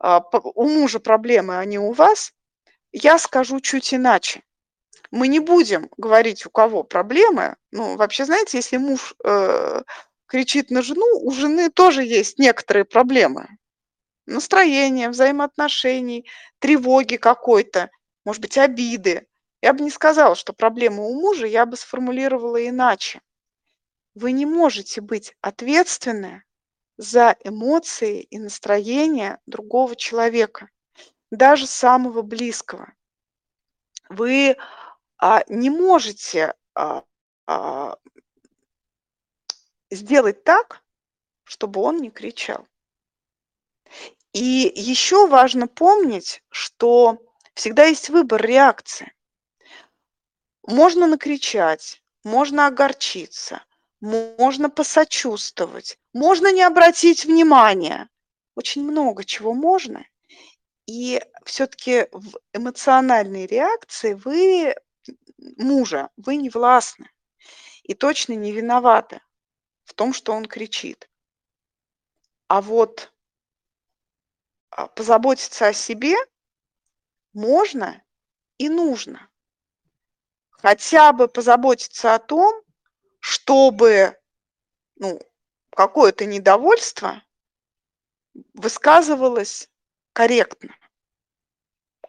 Э, 0.01 0.21
у 0.31 0.69
мужа 0.69 1.01
проблемы, 1.01 1.57
а 1.57 1.65
не 1.65 1.77
у 1.77 1.91
вас. 1.91 2.31
Я 2.93 3.19
скажу 3.19 3.59
чуть 3.59 3.93
иначе. 3.93 4.43
Мы 5.11 5.27
не 5.27 5.39
будем 5.41 5.89
говорить, 5.97 6.45
у 6.45 6.49
кого 6.49 6.83
проблемы. 6.83 7.57
Ну, 7.71 7.97
вообще, 7.97 8.23
знаете, 8.23 8.55
если 8.59 8.77
муж 8.77 9.13
э, 9.25 9.81
кричит 10.27 10.71
на 10.71 10.81
жену, 10.81 11.05
у 11.21 11.31
жены 11.31 11.69
тоже 11.69 12.03
есть 12.05 12.39
некоторые 12.39 12.85
проблемы 12.85 13.49
настроения, 14.25 15.09
взаимоотношений, 15.09 16.29
тревоги 16.59 17.15
какой-то, 17.17 17.89
может 18.27 18.41
быть, 18.41 18.57
обиды. 18.57 19.25
Я 19.61 19.71
бы 19.71 19.85
не 19.85 19.89
сказала, 19.89 20.35
что 20.35 20.51
проблема 20.51 21.03
у 21.03 21.13
мужа, 21.13 21.47
я 21.47 21.65
бы 21.65 21.77
сформулировала 21.77 22.67
иначе. 22.67 23.21
Вы 24.15 24.33
не 24.33 24.45
можете 24.45 24.99
быть 24.99 25.33
ответственны 25.39 26.43
за 26.97 27.37
эмоции 27.45 28.23
и 28.23 28.37
настроение 28.37 29.39
другого 29.45 29.95
человека, 29.95 30.69
даже 31.31 31.67
самого 31.67 32.21
близкого. 32.21 32.93
Вы 34.09 34.57
а, 35.17 35.43
не 35.47 35.69
можете 35.69 36.53
а, 36.75 37.03
а, 37.45 37.95
сделать 39.89 40.43
так, 40.43 40.83
чтобы 41.45 41.79
он 41.79 41.99
не 41.99 42.11
кричал. 42.11 42.67
И 44.33 44.69
еще 44.75 45.27
важно 45.27 45.69
помнить, 45.69 46.43
что 46.49 47.23
всегда 47.57 47.85
есть 47.85 48.09
выбор 48.09 48.45
реакции. 48.45 49.11
Можно 50.61 51.07
накричать, 51.07 52.03
можно 52.23 52.67
огорчиться, 52.67 53.63
можно 53.99 54.69
посочувствовать, 54.69 55.97
можно 56.13 56.51
не 56.53 56.61
обратить 56.61 57.25
внимания. 57.25 58.09
Очень 58.55 58.83
много 58.83 59.23
чего 59.23 59.55
можно. 59.55 60.05
И 60.85 61.19
все-таки 61.45 62.07
в 62.11 62.39
эмоциональной 62.53 63.47
реакции 63.47 64.13
вы 64.13 64.75
мужа, 65.57 66.09
вы 66.15 66.35
не 66.35 66.51
властны 66.51 67.09
и 67.81 67.95
точно 67.95 68.33
не 68.33 68.51
виноваты 68.51 69.19
в 69.83 69.95
том, 69.95 70.13
что 70.13 70.33
он 70.33 70.45
кричит. 70.45 71.09
А 72.49 72.61
вот 72.61 73.11
а, 74.69 74.87
позаботиться 74.87 75.67
о 75.67 75.73
себе 75.73 76.15
можно 77.37 78.03
и 78.57 78.67
нужно. 78.67 79.29
Хотя 80.49 81.13
бы 81.13 81.27
позаботиться 81.27 82.15
о 82.15 82.19
том, 82.19 82.63
чтобы 83.19 84.17
ну, 84.95 85.21
какое-то 85.69 86.25
недовольство 86.25 87.21
высказывалось 88.53 89.69
корректно. 90.13 90.75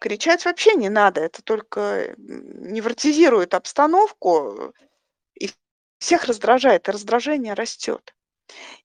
Кричать 0.00 0.44
вообще 0.46 0.74
не 0.74 0.88
надо, 0.88 1.20
это 1.20 1.42
только 1.42 2.14
невротизирует 2.16 3.53
обстановку 3.53 4.72
и 5.35 5.50
всех 5.98 6.24
раздражает, 6.24 6.88
и 6.88 6.92
раздражение 6.92 7.53
растет. 7.53 8.14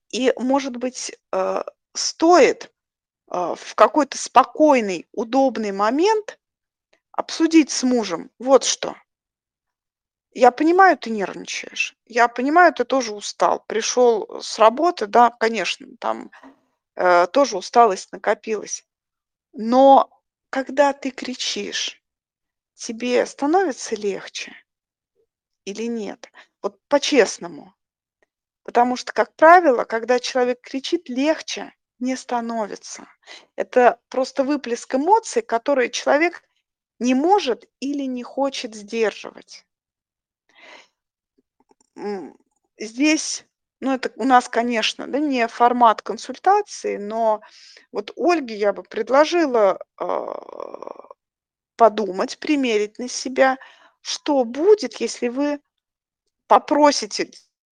И, 0.10 0.34
может 0.38 0.76
быть, 0.76 1.18
э, 1.32 1.64
стоит 1.94 2.74
в 3.34 3.76
какой-то 3.76 4.18
спокойный, 4.18 5.08
удобный 5.12 5.72
момент 5.72 6.40
обсудить 7.12 7.72
с 7.72 7.84
мужем 7.84 8.30
вот 8.38 8.64
что. 8.64 8.96
Я 10.36 10.52
понимаю, 10.52 10.98
ты 10.98 11.10
нервничаешь. 11.10 11.96
Я 12.06 12.28
понимаю, 12.28 12.74
ты 12.74 12.86
тоже 12.86 13.14
устал. 13.14 13.64
Пришел 13.68 14.42
с 14.42 14.58
работы, 14.58 15.08
да, 15.08 15.30
конечно, 15.30 15.88
там 16.00 16.32
э, 16.96 17.28
тоже 17.28 17.58
усталость 17.58 18.12
накопилась. 18.12 18.86
Но 19.52 20.10
когда 20.50 20.94
ты 20.94 21.12
кричишь, 21.12 22.02
тебе 22.74 23.26
становится 23.26 23.96
легче 23.96 24.56
или 25.66 25.84
нет? 25.84 26.32
Вот 26.62 26.80
по-честному. 26.88 27.74
Потому 28.64 28.96
что, 28.96 29.12
как 29.12 29.36
правило, 29.36 29.84
когда 29.84 30.20
человек 30.20 30.62
кричит, 30.62 31.10
легче, 31.10 31.74
не 32.00 32.16
становится. 32.16 33.08
Это 33.56 34.00
просто 34.10 34.44
выплеск 34.44 34.96
эмоций, 34.96 35.42
которые 35.42 35.90
человек 35.90 36.44
не 37.00 37.14
может 37.14 37.66
или 37.80 38.04
не 38.04 38.24
хочет 38.24 38.76
сдерживать. 38.76 39.66
Здесь, 42.78 43.46
ну 43.80 43.94
это 43.94 44.12
у 44.16 44.24
нас, 44.24 44.50
конечно, 44.50 45.08
да, 45.08 45.20
не 45.20 45.48
формат 45.48 46.02
консультации, 46.02 46.98
но 46.98 47.42
вот 47.92 48.12
Ольге 48.16 48.56
я 48.56 48.74
бы 48.74 48.84
предложила 48.84 49.80
э, 50.00 50.06
подумать, 51.76 52.40
примерить 52.40 52.98
на 52.98 53.08
себя, 53.08 53.58
что 54.02 54.44
будет, 54.44 55.00
если 55.00 55.28
вы 55.28 55.60
попросите 56.48 57.32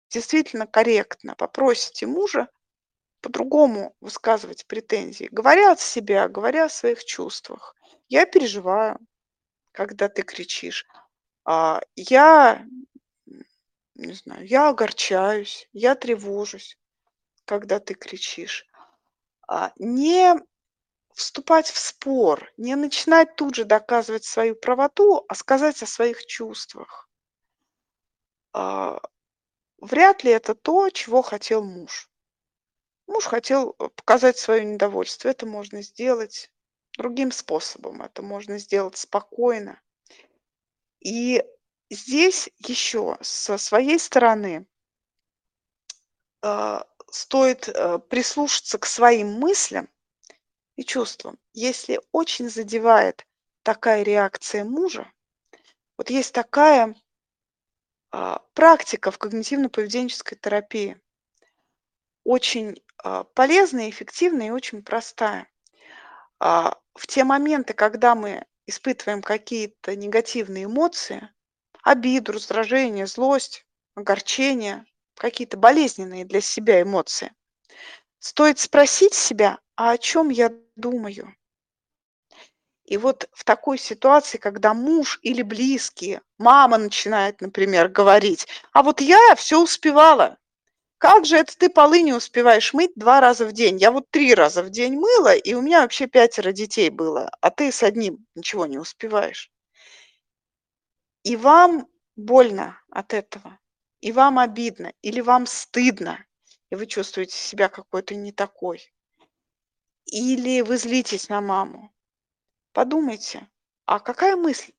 действительно 0.09 0.67
корректно, 0.67 1.35
попросите 1.35 2.05
мужа 2.05 2.47
по-другому 3.21 3.95
высказывать 4.01 4.65
претензии, 4.65 5.29
говоря 5.31 5.71
от 5.71 5.79
себя, 5.79 6.27
говоря 6.27 6.65
о 6.65 6.69
своих 6.69 7.05
чувствах. 7.05 7.75
Я 8.09 8.25
переживаю, 8.25 8.99
когда 9.71 10.09
ты 10.09 10.23
кричишь. 10.23 10.85
А, 11.45 11.81
я, 11.95 12.65
не 13.95 14.13
знаю, 14.13 14.45
я 14.45 14.69
огорчаюсь, 14.69 15.69
я 15.71 15.95
тревожусь, 15.95 16.77
когда 17.45 17.79
ты 17.79 17.93
кричишь. 17.93 18.65
А, 19.47 19.71
не 19.77 20.35
вступать 21.13 21.67
в 21.67 21.77
спор, 21.77 22.51
не 22.57 22.75
начинать 22.75 23.35
тут 23.35 23.55
же 23.55 23.65
доказывать 23.65 24.25
свою 24.25 24.55
правоту, 24.55 25.25
а 25.27 25.35
сказать 25.35 25.81
о 25.83 25.87
своих 25.87 26.25
чувствах. 26.25 27.09
А, 28.53 28.99
вряд 29.77 30.23
ли 30.23 30.31
это 30.31 30.55
то, 30.55 30.89
чего 30.89 31.21
хотел 31.21 31.63
муж. 31.63 32.10
Муж 33.11 33.25
хотел 33.25 33.75
э, 33.77 33.89
показать 33.89 34.37
свое 34.37 34.63
недовольство. 34.63 35.27
Это 35.27 35.45
можно 35.45 35.81
сделать 35.81 36.49
другим 36.97 37.33
способом. 37.33 38.01
Это 38.01 38.21
можно 38.21 38.57
сделать 38.57 38.95
спокойно. 38.95 39.81
И 41.01 41.43
здесь 41.89 42.49
еще 42.59 43.17
со 43.19 43.57
своей 43.57 43.99
стороны 43.99 44.65
э, 46.41 46.79
стоит 47.09 47.67
э, 47.67 47.99
прислушаться 47.99 48.77
к 48.77 48.85
своим 48.85 49.33
мыслям 49.33 49.89
и 50.77 50.85
чувствам. 50.85 51.37
Если 51.51 51.99
очень 52.13 52.49
задевает 52.49 53.27
такая 53.63 54.03
реакция 54.03 54.63
мужа, 54.63 55.11
вот 55.97 56.09
есть 56.09 56.33
такая 56.33 56.95
э, 58.13 58.37
практика 58.53 59.11
в 59.11 59.17
когнитивно-поведенческой 59.17 60.37
терапии, 60.37 61.01
очень 62.23 62.77
а, 62.77 62.90
полезная, 63.33 63.89
эффективная 63.89 64.47
и 64.47 64.51
очень 64.51 64.83
простая. 64.83 65.47
А, 66.39 66.77
в 66.95 67.07
те 67.07 67.23
моменты, 67.23 67.73
когда 67.73 68.15
мы 68.15 68.45
испытываем 68.65 69.21
какие-то 69.21 69.95
негативные 69.95 70.65
эмоции, 70.65 71.29
обиду, 71.83 72.33
раздражение, 72.33 73.07
злость, 73.07 73.65
огорчение, 73.95 74.85
какие-то 75.15 75.57
болезненные 75.57 76.25
для 76.25 76.41
себя 76.41 76.81
эмоции, 76.81 77.31
стоит 78.19 78.59
спросить 78.59 79.13
себя, 79.13 79.59
а 79.75 79.91
о 79.91 79.97
чем 79.97 80.29
я 80.29 80.51
думаю? 80.75 81.35
И 82.85 82.97
вот 82.97 83.29
в 83.31 83.43
такой 83.45 83.77
ситуации, 83.77 84.37
когда 84.37 84.73
муж 84.73 85.19
или 85.21 85.43
близкие, 85.43 86.21
мама 86.37 86.77
начинает, 86.77 87.39
например, 87.39 87.87
говорить, 87.87 88.47
а 88.73 88.83
вот 88.83 88.99
я 88.99 89.35
все 89.35 89.61
успевала, 89.61 90.37
как 91.01 91.25
же 91.25 91.37
это 91.37 91.57
ты 91.57 91.69
полы 91.69 92.03
не 92.03 92.13
успеваешь 92.13 92.73
мыть 92.73 92.91
два 92.95 93.21
раза 93.21 93.47
в 93.47 93.53
день? 93.53 93.77
Я 93.77 93.91
вот 93.91 94.11
три 94.11 94.35
раза 94.35 94.61
в 94.61 94.69
день 94.69 94.93
мыла, 94.99 95.35
и 95.35 95.55
у 95.55 95.61
меня 95.61 95.81
вообще 95.81 96.05
пятеро 96.05 96.51
детей 96.51 96.91
было, 96.91 97.31
а 97.41 97.49
ты 97.49 97.71
с 97.71 97.81
одним 97.81 98.27
ничего 98.35 98.67
не 98.67 98.77
успеваешь. 98.77 99.51
и 101.23 101.35
вам 101.35 101.87
больно 102.15 102.79
от 102.91 103.13
этого, 103.15 103.59
и 104.01 104.11
вам 104.11 104.37
обидно, 104.37 104.93
или 105.01 105.21
вам 105.21 105.47
стыдно, 105.47 106.23
и 106.69 106.75
вы 106.75 106.85
чувствуете 106.85 107.35
себя 107.35 107.67
какой-то 107.67 108.13
не 108.15 108.31
такой, 108.31 108.93
или 110.05 110.61
вы 110.61 110.77
злитесь 110.77 111.29
на 111.29 111.41
маму, 111.41 111.91
подумайте, 112.73 113.49
а 113.85 113.99
какая 113.99 114.35
мысль 114.35 114.73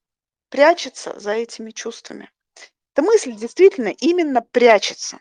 прячется 0.50 1.18
за 1.18 1.32
этими 1.32 1.72
чувствами? 1.72 2.30
Эта 2.94 3.02
мысль 3.02 3.34
действительно 3.34 3.88
именно 3.88 4.42
прячется. 4.42 5.20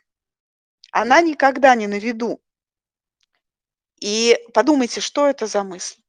Она 0.91 1.21
никогда 1.21 1.73
не 1.75 1.87
на 1.87 1.97
виду. 1.97 2.41
И 3.99 4.37
подумайте, 4.53 4.99
что 4.99 5.27
это 5.27 5.47
за 5.47 5.63
мысль. 5.63 6.01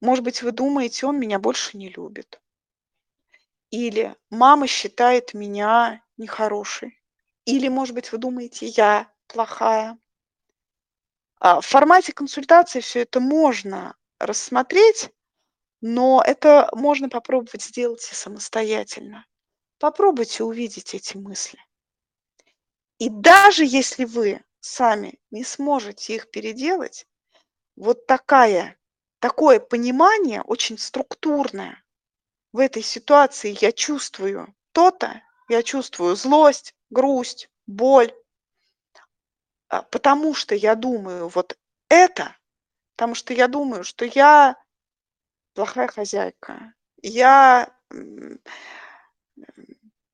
Может 0.00 0.24
быть, 0.24 0.42
вы 0.42 0.52
думаете, 0.52 1.06
он 1.06 1.18
меня 1.18 1.38
больше 1.38 1.76
не 1.76 1.88
любит. 1.88 2.40
Или 3.70 4.14
мама 4.30 4.66
считает 4.66 5.34
меня 5.34 6.02
нехорошей. 6.16 7.02
Или, 7.44 7.68
может 7.68 7.94
быть, 7.94 8.10
вы 8.12 8.18
думаете, 8.18 8.66
я 8.66 9.12
плохая. 9.26 9.98
А 11.38 11.60
в 11.60 11.66
формате 11.66 12.12
консультации 12.12 12.80
все 12.80 13.00
это 13.00 13.20
можно 13.20 13.96
рассмотреть, 14.18 15.10
но 15.80 16.22
это 16.24 16.68
можно 16.72 17.08
попробовать 17.08 17.62
сделать 17.62 18.08
и 18.10 18.14
самостоятельно. 18.14 19.26
Попробуйте 19.78 20.44
увидеть 20.44 20.94
эти 20.94 21.16
мысли. 21.16 21.58
И 22.98 23.08
даже 23.10 23.64
если 23.64 24.04
вы 24.04 24.42
сами 24.60 25.18
не 25.30 25.44
сможете 25.44 26.14
их 26.14 26.30
переделать, 26.30 27.06
вот 27.76 28.06
такая, 28.06 28.78
такое 29.18 29.60
понимание 29.60 30.42
очень 30.42 30.78
структурное 30.78 31.82
в 32.52 32.58
этой 32.58 32.82
ситуации 32.82 33.56
я 33.60 33.70
чувствую 33.70 34.54
то-то, 34.72 35.22
я 35.48 35.62
чувствую 35.62 36.16
злость, 36.16 36.74
грусть, 36.90 37.50
боль, 37.66 38.12
а, 39.68 39.82
потому 39.82 40.34
что 40.34 40.54
я 40.54 40.74
думаю 40.74 41.28
вот 41.28 41.58
это, 41.88 42.36
потому 42.94 43.14
что 43.14 43.34
я 43.34 43.46
думаю, 43.48 43.84
что 43.84 44.06
я 44.06 44.56
плохая 45.54 45.88
хозяйка, 45.88 46.72
я 47.02 47.76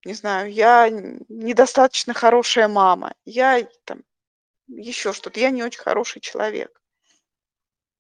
не 0.04 0.14
знаю, 0.14 0.52
я 0.52 0.88
недостаточно 0.90 2.14
хорошая 2.14 2.68
мама, 2.68 3.14
я 3.24 3.66
там 3.84 4.02
еще 4.66 5.12
что-то, 5.12 5.38
я 5.40 5.50
не 5.50 5.62
очень 5.62 5.80
хороший 5.80 6.20
человек. 6.20 6.80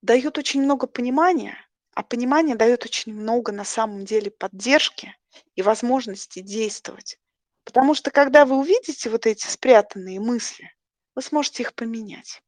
Дает 0.00 0.36
очень 0.38 0.62
много 0.62 0.86
понимания, 0.86 1.56
а 1.94 2.02
понимание 2.02 2.56
дает 2.56 2.84
очень 2.84 3.14
много 3.14 3.52
на 3.52 3.64
самом 3.64 4.04
деле 4.04 4.30
поддержки 4.30 5.16
и 5.54 5.62
возможности 5.62 6.40
действовать. 6.40 7.18
Потому 7.64 7.94
что 7.94 8.10
когда 8.10 8.44
вы 8.44 8.56
увидите 8.56 9.08
вот 9.10 9.26
эти 9.26 9.46
спрятанные 9.46 10.18
мысли, 10.18 10.74
вы 11.14 11.22
сможете 11.22 11.62
их 11.62 11.74
поменять. 11.74 12.42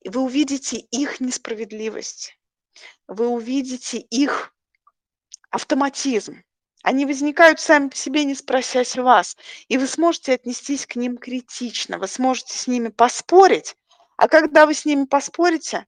И 0.00 0.08
вы 0.08 0.22
увидите 0.22 0.76
их 0.76 1.20
несправедливость, 1.20 2.38
вы 3.06 3.28
увидите 3.28 3.98
их 3.98 4.54
автоматизм, 5.50 6.42
они 6.82 7.06
возникают 7.06 7.60
сами 7.60 7.88
по 7.88 7.96
себе, 7.96 8.24
не 8.24 8.34
спросясь 8.34 8.96
вас. 8.96 9.36
И 9.68 9.78
вы 9.78 9.86
сможете 9.86 10.34
отнестись 10.34 10.86
к 10.86 10.96
ним 10.96 11.16
критично, 11.16 11.98
вы 11.98 12.08
сможете 12.08 12.58
с 12.58 12.66
ними 12.66 12.88
поспорить. 12.88 13.76
А 14.16 14.28
когда 14.28 14.66
вы 14.66 14.74
с 14.74 14.84
ними 14.84 15.04
поспорите, 15.04 15.86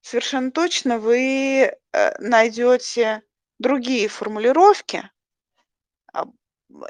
совершенно 0.00 0.50
точно 0.50 0.98
вы 0.98 1.76
э, 1.92 2.18
найдете 2.18 3.22
другие 3.58 4.08
формулировки 4.08 5.10
а, 6.12 6.26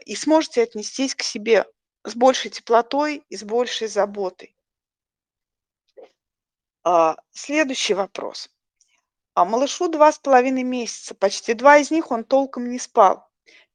и 0.04 0.14
сможете 0.14 0.62
отнестись 0.62 1.14
к 1.14 1.22
себе 1.22 1.66
с 2.04 2.14
большей 2.14 2.50
теплотой 2.50 3.24
и 3.28 3.36
с 3.36 3.42
большей 3.42 3.88
заботой. 3.88 4.56
А, 6.84 7.16
следующий 7.30 7.94
вопрос. 7.94 8.50
А 9.34 9.44
малышу 9.44 9.88
два 9.88 10.12
с 10.12 10.18
половиной 10.18 10.62
месяца, 10.62 11.14
почти 11.14 11.54
два 11.54 11.78
из 11.78 11.90
них 11.90 12.10
он 12.10 12.24
толком 12.24 12.68
не 12.68 12.78
спал. 12.78 13.26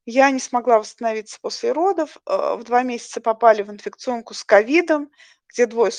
Я 0.06 0.30
не 0.30 0.40
смогла 0.40 0.80
восстановиться 0.80 1.40
после 1.42 1.72
родов, 1.72 2.18
э, 2.26 2.56
в 2.56 2.64
два 2.64 2.84
месяца 2.84 3.22
попали 3.22 3.64
в 3.64 3.72
инфекционку 3.72 4.34
с 4.34 4.44
ковидом, 4.44 5.12
где 5.50 5.66
двое 5.66 5.92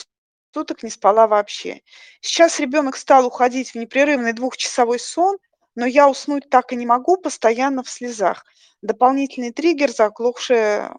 суток 0.55 0.83
не 0.83 0.91
спала 0.91 1.27
вообще. 1.27 1.83
Сейчас 2.21 2.61
ребенок 2.61 2.97
стал 2.97 3.27
уходить 3.27 3.73
в 3.73 3.75
непрерывный 3.75 4.33
двухчасовой 4.33 5.01
сон, 5.01 5.37
но 5.75 5.87
я 5.87 6.09
уснуть 6.09 6.49
так 6.49 6.73
и 6.73 6.77
не 6.77 6.87
могу, 6.87 7.17
постоянно 7.17 7.83
в 7.83 7.91
слезах. 7.91 8.45
Дополнительный 8.81 9.53
триггер– 9.53 9.91
заглохшее 9.93 10.95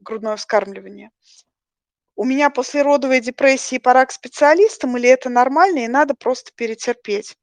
грудное 0.00 0.36
вскармливание. 0.36 1.10
У 2.16 2.24
меня 2.24 2.50
послеродовая 2.50 3.20
депрессия 3.20 3.76
и 3.76 3.80
пора 3.80 4.06
к 4.06 4.12
специалистам, 4.12 4.96
или 4.96 5.08
это 5.08 5.28
нормально 5.28 5.80
и 5.80 5.88
надо 5.88 6.14
просто 6.14 6.52
перетерпеть? 6.54 7.36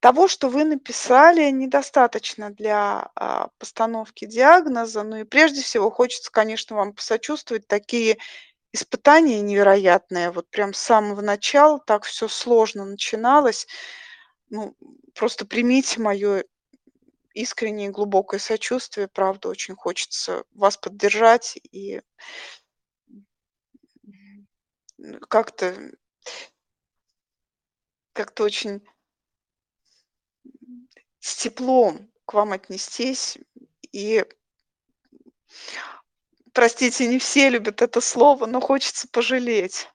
Того, 0.00 0.28
что 0.28 0.50
вы 0.50 0.64
написали, 0.64 1.50
недостаточно 1.50 2.50
для 2.50 3.08
а, 3.14 3.48
постановки 3.58 4.26
диагноза. 4.26 5.02
Ну 5.02 5.16
и 5.16 5.24
прежде 5.24 5.62
всего 5.62 5.90
хочется, 5.90 6.30
конечно, 6.30 6.76
вам 6.76 6.92
посочувствовать. 6.92 7.66
Такие 7.66 8.18
испытания 8.74 9.40
невероятные. 9.40 10.30
Вот 10.30 10.50
прям 10.50 10.74
с 10.74 10.78
самого 10.78 11.22
начала 11.22 11.78
так 11.78 12.04
все 12.04 12.28
сложно 12.28 12.84
начиналось. 12.84 13.66
Ну, 14.50 14.76
просто 15.14 15.46
примите 15.46 16.00
мое 16.00 16.44
искреннее 17.32 17.88
глубокое 17.88 18.40
сочувствие. 18.40 19.08
Правда, 19.08 19.48
очень 19.48 19.74
хочется 19.74 20.44
вас 20.52 20.76
поддержать 20.76 21.58
и 21.72 22.02
как-то 25.28 25.92
как-то 28.12 28.44
очень 28.44 28.86
с 31.20 31.36
теплом 31.36 32.10
к 32.26 32.34
вам 32.34 32.52
отнестись 32.52 33.38
и 33.92 34.24
простите, 36.52 37.06
не 37.06 37.18
все 37.18 37.50
любят 37.50 37.82
это 37.82 38.00
слово, 38.00 38.46
но 38.46 38.60
хочется 38.60 39.08
пожалеть. 39.08 39.90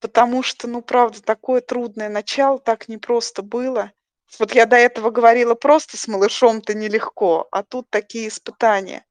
Потому 0.00 0.42
что, 0.42 0.68
ну, 0.68 0.82
правда, 0.82 1.22
такое 1.22 1.60
трудное 1.60 2.08
начало, 2.08 2.58
так 2.58 2.88
непросто 2.88 3.42
было. 3.42 3.92
Вот 4.38 4.54
я 4.54 4.66
до 4.66 4.76
этого 4.76 5.10
говорила, 5.10 5.54
просто 5.54 5.96
с 5.96 6.08
малышом-то 6.08 6.74
нелегко, 6.74 7.46
а 7.50 7.62
тут 7.62 7.88
такие 7.90 8.28
испытания. 8.28 9.06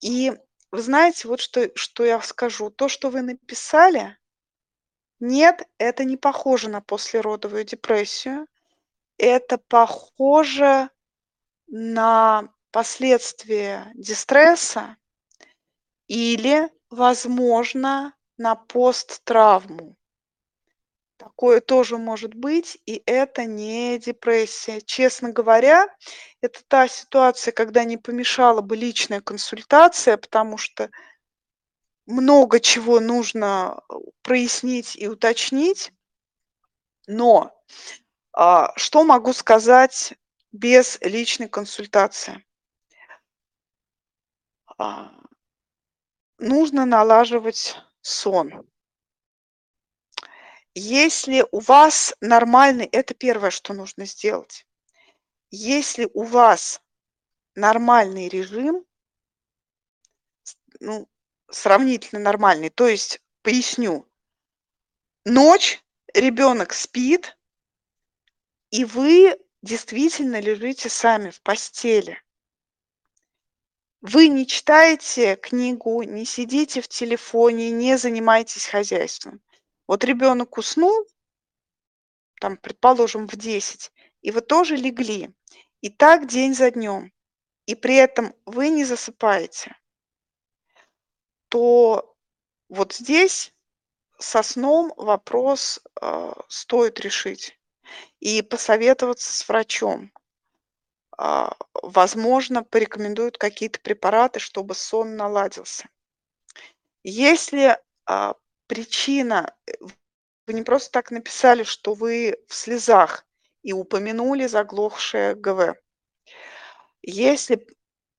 И 0.00 0.32
вы 0.74 0.82
знаете, 0.82 1.28
вот 1.28 1.40
что, 1.40 1.70
что 1.76 2.04
я 2.04 2.20
скажу. 2.20 2.68
То, 2.68 2.88
что 2.88 3.08
вы 3.08 3.22
написали, 3.22 4.18
нет, 5.20 5.68
это 5.78 6.04
не 6.04 6.16
похоже 6.16 6.68
на 6.68 6.80
послеродовую 6.80 7.62
депрессию. 7.64 8.48
Это 9.16 9.58
похоже 9.58 10.90
на 11.68 12.52
последствия 12.72 13.92
дистресса 13.94 14.96
или, 16.08 16.68
возможно, 16.90 18.12
на 18.36 18.56
посттравму. 18.56 19.96
Такое 21.24 21.62
тоже 21.62 21.96
может 21.96 22.34
быть, 22.34 22.78
и 22.84 23.02
это 23.06 23.46
не 23.46 23.98
депрессия. 23.98 24.82
Честно 24.82 25.32
говоря, 25.32 25.86
это 26.42 26.60
та 26.68 26.86
ситуация, 26.86 27.50
когда 27.50 27.84
не 27.84 27.96
помешала 27.96 28.60
бы 28.60 28.76
личная 28.76 29.22
консультация, 29.22 30.18
потому 30.18 30.58
что 30.58 30.90
много 32.04 32.60
чего 32.60 33.00
нужно 33.00 33.80
э, 33.88 33.94
прояснить 34.20 34.96
и 34.96 35.08
уточнить. 35.08 35.94
Но 37.06 37.58
а, 38.34 38.76
что 38.76 39.02
могу 39.02 39.32
сказать 39.32 40.12
без 40.52 40.98
личной 41.00 41.48
консультации? 41.48 42.44
А, 44.76 45.10
нужно 46.38 46.84
налаживать 46.84 47.78
сон. 48.02 48.68
Если 50.74 51.46
у 51.52 51.60
вас 51.60 52.14
нормальный, 52.20 52.86
это 52.86 53.14
первое, 53.14 53.50
что 53.50 53.74
нужно 53.74 54.06
сделать. 54.06 54.66
Если 55.50 56.08
у 56.14 56.24
вас 56.24 56.82
нормальный 57.54 58.28
режим, 58.28 58.84
ну, 60.80 61.08
сравнительно 61.48 62.20
нормальный, 62.20 62.70
то 62.70 62.88
есть, 62.88 63.20
поясню, 63.42 64.08
ночь, 65.24 65.80
ребенок 66.12 66.72
спит, 66.72 67.38
и 68.70 68.84
вы 68.84 69.38
действительно 69.62 70.40
лежите 70.40 70.88
сами 70.88 71.30
в 71.30 71.40
постели. 71.42 72.20
Вы 74.00 74.26
не 74.26 74.44
читаете 74.44 75.36
книгу, 75.36 76.02
не 76.02 76.24
сидите 76.24 76.80
в 76.80 76.88
телефоне, 76.88 77.70
не 77.70 77.96
занимаетесь 77.96 78.66
хозяйством. 78.66 79.40
Вот 79.86 80.04
ребенок 80.04 80.56
уснул, 80.58 81.06
там, 82.40 82.56
предположим, 82.56 83.26
в 83.26 83.36
10, 83.36 83.92
и 84.22 84.30
вы 84.30 84.40
тоже 84.40 84.76
легли. 84.76 85.34
И 85.80 85.90
так 85.90 86.26
день 86.26 86.54
за 86.54 86.70
днем. 86.70 87.12
и 87.66 87.74
при 87.74 87.96
этом 87.96 88.34
вы 88.44 88.68
не 88.68 88.84
засыпаете, 88.84 89.74
то 91.48 92.14
вот 92.68 92.92
здесь 92.92 93.54
со 94.18 94.42
сном 94.42 94.92
вопрос 94.96 95.80
э, 96.00 96.32
стоит 96.48 97.00
решить 97.00 97.58
и 98.20 98.42
посоветоваться 98.42 99.32
с 99.32 99.48
врачом. 99.48 100.12
Э, 101.18 101.50
возможно, 101.74 102.64
порекомендуют 102.64 103.38
какие-то 103.38 103.80
препараты, 103.80 104.40
чтобы 104.40 104.74
сон 104.74 105.16
наладился. 105.16 105.88
Если 107.02 107.78
э, 108.08 108.32
причина, 108.66 109.54
э, 109.66 109.72
вы 110.46 110.54
не 110.54 110.62
просто 110.62 110.90
так 110.90 111.10
написали, 111.10 111.62
что 111.62 111.94
вы 111.94 112.36
в 112.48 112.54
слезах 112.54 113.26
и 113.62 113.72
упомянули 113.72 114.46
заглохшее 114.46 115.34
ГВ. 115.34 115.74
Если 117.02 117.66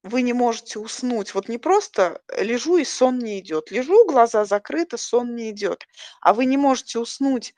вы 0.04 0.22
не 0.22 0.34
можете 0.34 0.80
уснуть, 0.80 1.34
вот 1.34 1.50
не 1.50 1.58
просто 1.58 2.22
лежу 2.38 2.78
и 2.78 2.86
сон 2.86 3.20
не 3.20 3.40
идет, 3.40 3.72
лежу, 3.72 4.06
глаза 4.06 4.46
закрыты, 4.46 4.98
сон 4.98 5.36
не 5.36 5.50
идет, 5.50 5.88
а 6.22 6.34
вы 6.34 6.46
не 6.46 6.58
можете 6.58 7.00
уснуть, 7.00 7.56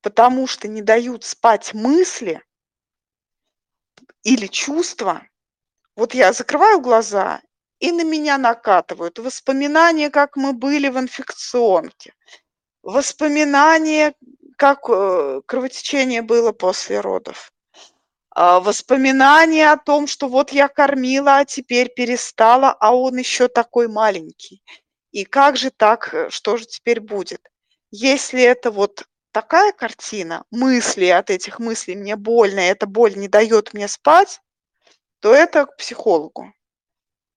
потому 0.00 0.46
что 0.46 0.68
не 0.68 0.82
дают 0.82 1.24
спать 1.24 1.74
мысли 1.74 2.42
или 4.22 4.46
чувства. 4.46 5.26
Вот 5.94 6.14
я 6.14 6.32
закрываю 6.32 6.80
глаза, 6.80 7.42
и 7.82 7.90
на 7.90 8.04
меня 8.04 8.38
накатывают 8.38 9.18
воспоминания, 9.18 10.08
как 10.08 10.36
мы 10.36 10.52
были 10.52 10.88
в 10.88 10.98
инфекционке, 11.00 12.14
воспоминания, 12.84 14.14
как 14.56 14.88
э, 14.88 15.40
кровотечение 15.46 16.22
было 16.22 16.52
после 16.52 17.00
родов, 17.00 17.52
а, 18.30 18.60
воспоминания 18.60 19.72
о 19.72 19.78
том, 19.78 20.06
что 20.06 20.28
вот 20.28 20.52
я 20.52 20.68
кормила, 20.68 21.38
а 21.38 21.44
теперь 21.44 21.92
перестала, 21.92 22.70
а 22.70 22.94
он 22.94 23.16
еще 23.16 23.48
такой 23.48 23.88
маленький. 23.88 24.62
И 25.10 25.24
как 25.24 25.56
же 25.56 25.70
так, 25.70 26.14
э, 26.14 26.30
что 26.30 26.58
же 26.58 26.66
теперь 26.66 27.00
будет? 27.00 27.40
Если 27.90 28.42
это 28.42 28.70
вот 28.70 29.02
такая 29.32 29.72
картина, 29.72 30.44
мысли 30.52 31.06
от 31.06 31.30
этих 31.30 31.58
мыслей 31.58 31.96
мне 31.96 32.14
больно, 32.14 32.60
эта 32.60 32.86
боль 32.86 33.16
не 33.16 33.26
дает 33.26 33.74
мне 33.74 33.88
спать, 33.88 34.40
то 35.18 35.34
это 35.34 35.66
к 35.66 35.76
психологу. 35.76 36.52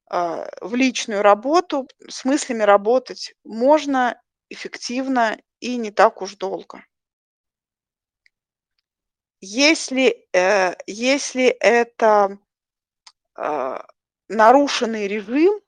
А, 0.08 0.48
в 0.62 0.76
личную 0.76 1.22
работу 1.22 1.88
с 2.08 2.26
мыслями 2.26 2.64
работать 2.64 3.34
можно 3.44 4.22
эффективно 4.50 5.38
и 5.60 5.78
не 5.78 5.92
так 5.92 6.22
уж 6.22 6.36
долго. 6.36 6.86
Если, 9.42 10.28
э, 10.34 10.76
если 10.88 11.46
это 11.46 12.38
э, 13.38 13.80
нарушенный 14.30 15.08
режим, 15.08 15.60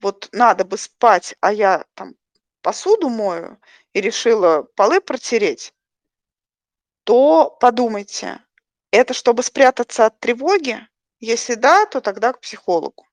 вот 0.00 0.28
надо 0.32 0.64
бы 0.64 0.78
спать, 0.78 1.34
а 1.40 1.52
я 1.52 1.84
там 1.94 2.14
посуду 2.62 3.08
мою 3.08 3.58
и 3.92 4.00
решила 4.00 4.62
полы 4.62 5.00
протереть, 5.00 5.74
то 7.04 7.50
подумайте, 7.60 8.40
это 8.90 9.14
чтобы 9.14 9.42
спрятаться 9.42 10.06
от 10.06 10.18
тревоги? 10.20 10.78
Если 11.20 11.54
да, 11.54 11.86
то 11.86 12.00
тогда 12.00 12.32
к 12.32 12.40
психологу. 12.40 13.06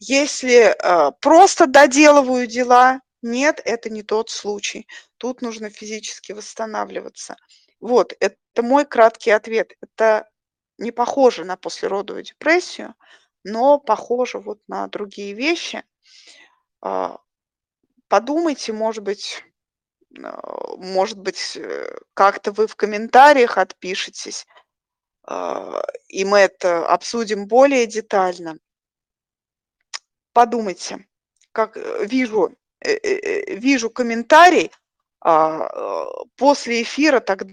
Если 0.00 0.74
э, 0.74 1.12
просто 1.20 1.66
доделываю 1.66 2.46
дела, 2.46 3.00
нет, 3.22 3.60
это 3.64 3.90
не 3.90 4.02
тот 4.02 4.30
случай. 4.30 4.86
Тут 5.18 5.42
нужно 5.42 5.68
физически 5.68 6.32
восстанавливаться. 6.32 7.36
Вот, 7.80 8.14
это 8.18 8.62
мой 8.62 8.86
краткий 8.86 9.30
ответ. 9.30 9.74
Это 9.82 10.28
не 10.78 10.90
похоже 10.90 11.44
на 11.44 11.56
послеродовую 11.56 12.24
депрессию, 12.24 12.94
но 13.44 13.78
похоже 13.78 14.38
вот 14.38 14.60
на 14.68 14.88
другие 14.88 15.34
вещи. 15.34 15.84
А, 16.82 17.18
подумайте, 18.08 18.72
может 18.72 19.04
быть, 19.04 19.44
а, 20.22 20.76
может 20.78 21.18
быть, 21.18 21.56
э, 21.56 21.98
как-то 22.14 22.52
вы 22.52 22.66
в 22.66 22.76
комментариях 22.76 23.58
отпишетесь, 23.58 24.46
а, 25.24 25.82
и 26.08 26.24
мы 26.24 26.38
это 26.40 26.86
обсудим 26.88 27.46
более 27.48 27.86
детально. 27.86 28.58
Подумайте, 30.32 31.06
как 31.52 31.76
э, 31.76 32.06
вижу, 32.06 32.54
э, 32.80 33.54
вижу 33.54 33.90
комментарий 33.90 34.70
после 36.36 36.80
эфира, 36.80 37.20
тогда 37.20 37.52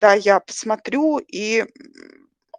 да, 0.00 0.14
я 0.14 0.40
посмотрю 0.40 1.18
и 1.18 1.64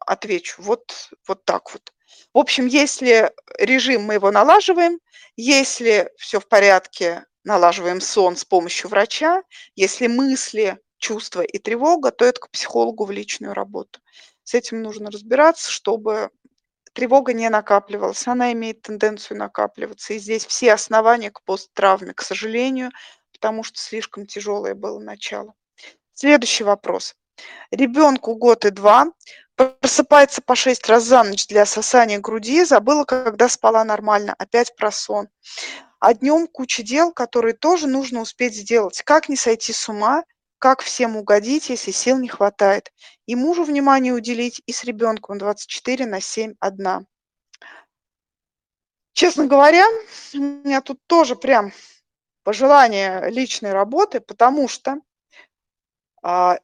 отвечу. 0.05 0.61
Вот, 0.61 1.11
вот 1.27 1.45
так 1.45 1.71
вот. 1.73 1.93
В 2.33 2.37
общем, 2.37 2.67
если 2.67 3.31
режим 3.57 4.03
мы 4.03 4.15
его 4.15 4.31
налаживаем, 4.31 4.99
если 5.35 6.11
все 6.17 6.39
в 6.39 6.47
порядке, 6.47 7.25
налаживаем 7.43 8.01
сон 8.01 8.35
с 8.35 8.43
помощью 8.43 8.89
врача, 8.89 9.43
если 9.75 10.07
мысли, 10.07 10.79
чувства 10.97 11.41
и 11.41 11.57
тревога, 11.59 12.11
то 12.11 12.25
это 12.25 12.41
к 12.41 12.51
психологу 12.51 13.05
в 13.05 13.11
личную 13.11 13.53
работу. 13.53 13.99
С 14.43 14.53
этим 14.53 14.81
нужно 14.81 15.11
разбираться, 15.11 15.71
чтобы 15.71 16.29
тревога 16.93 17.33
не 17.33 17.49
накапливалась. 17.49 18.27
Она 18.27 18.51
имеет 18.53 18.81
тенденцию 18.81 19.37
накапливаться. 19.37 20.13
И 20.13 20.19
здесь 20.19 20.45
все 20.45 20.73
основания 20.73 21.31
к 21.31 21.41
посттравме, 21.43 22.13
к 22.13 22.21
сожалению, 22.21 22.91
потому 23.31 23.63
что 23.63 23.79
слишком 23.79 24.25
тяжелое 24.25 24.75
было 24.75 24.99
начало. 24.99 25.53
Следующий 26.13 26.63
вопрос. 26.63 27.15
Ребенку 27.71 28.35
год 28.35 28.65
и 28.65 28.69
два, 28.71 29.07
просыпается 29.55 30.41
по 30.41 30.55
шесть 30.55 30.87
раз 30.87 31.03
за 31.03 31.23
ночь 31.23 31.47
для 31.47 31.65
сосания 31.65 32.19
груди, 32.19 32.63
забыла, 32.63 33.03
когда 33.03 33.49
спала 33.49 33.83
нормально, 33.83 34.33
опять 34.37 34.75
про 34.75 34.91
сон. 34.91 35.27
А 35.99 36.13
днем 36.13 36.47
куча 36.47 36.81
дел, 36.81 37.11
которые 37.11 37.53
тоже 37.53 37.87
нужно 37.87 38.21
успеть 38.21 38.55
сделать. 38.55 39.01
Как 39.03 39.27
не 39.27 39.35
сойти 39.35 39.73
с 39.73 39.89
ума, 39.89 40.23
как 40.59 40.81
всем 40.81 41.15
угодить, 41.15 41.69
если 41.69 41.91
сил 41.91 42.19
не 42.19 42.27
хватает. 42.27 42.91
И 43.25 43.35
мужу 43.35 43.63
внимание 43.63 44.13
уделить, 44.13 44.61
и 44.65 44.73
с 44.73 44.83
ребенком 44.83 45.37
24 45.37 46.05
на 46.05 46.19
7 46.19 46.55
одна. 46.59 47.05
Честно 49.13 49.47
говоря, 49.47 49.85
у 50.33 50.37
меня 50.37 50.81
тут 50.81 50.99
тоже 51.07 51.35
прям 51.35 51.71
пожелание 52.43 53.29
личной 53.29 53.73
работы, 53.73 54.21
потому 54.21 54.67
что 54.67 54.97
а, 56.21 56.57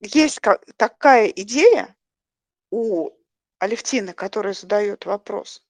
есть 0.00 0.40
такая 0.76 1.28
идея 1.28 1.96
у 2.70 3.10
Алевтины, 3.58 4.12
которая 4.12 4.52
задает 4.52 5.06
вопрос, 5.06 5.62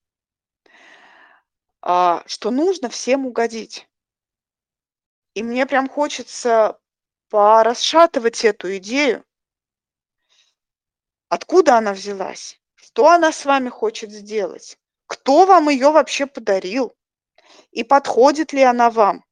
а, 1.82 2.22
что 2.26 2.50
нужно 2.50 2.88
всем 2.88 3.26
угодить. 3.26 3.88
И 5.36 5.42
мне 5.42 5.66
прям 5.66 5.86
хочется 5.86 6.78
порасшатывать 7.28 8.42
эту 8.42 8.74
идею. 8.78 9.22
Откуда 11.28 11.76
она 11.76 11.92
взялась? 11.92 12.58
Что 12.74 13.10
она 13.10 13.32
с 13.32 13.44
вами 13.44 13.68
хочет 13.68 14.10
сделать? 14.10 14.78
Кто 15.04 15.44
вам 15.44 15.68
ее 15.68 15.90
вообще 15.90 16.24
подарил? 16.24 16.96
И 17.70 17.84
подходит 17.84 18.54
ли 18.54 18.62
она 18.62 18.90
вам? 18.90 19.26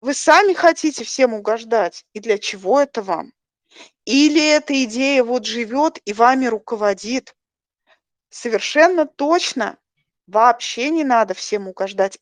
Вы 0.00 0.14
сами 0.14 0.52
хотите 0.52 1.02
всем 1.02 1.34
угождать? 1.34 2.06
И 2.12 2.20
для 2.20 2.38
чего 2.38 2.80
это 2.80 3.02
вам? 3.02 3.32
Или 4.04 4.40
эта 4.40 4.84
идея 4.84 5.24
вот 5.24 5.46
живет 5.46 5.98
и 6.04 6.12
вами 6.12 6.46
руководит. 6.46 7.34
Совершенно 8.30 9.04
точно 9.04 9.78
вообще 10.28 10.90
не 10.90 11.02
надо 11.02 11.34
всем 11.34 11.66
угождать. 11.66 12.20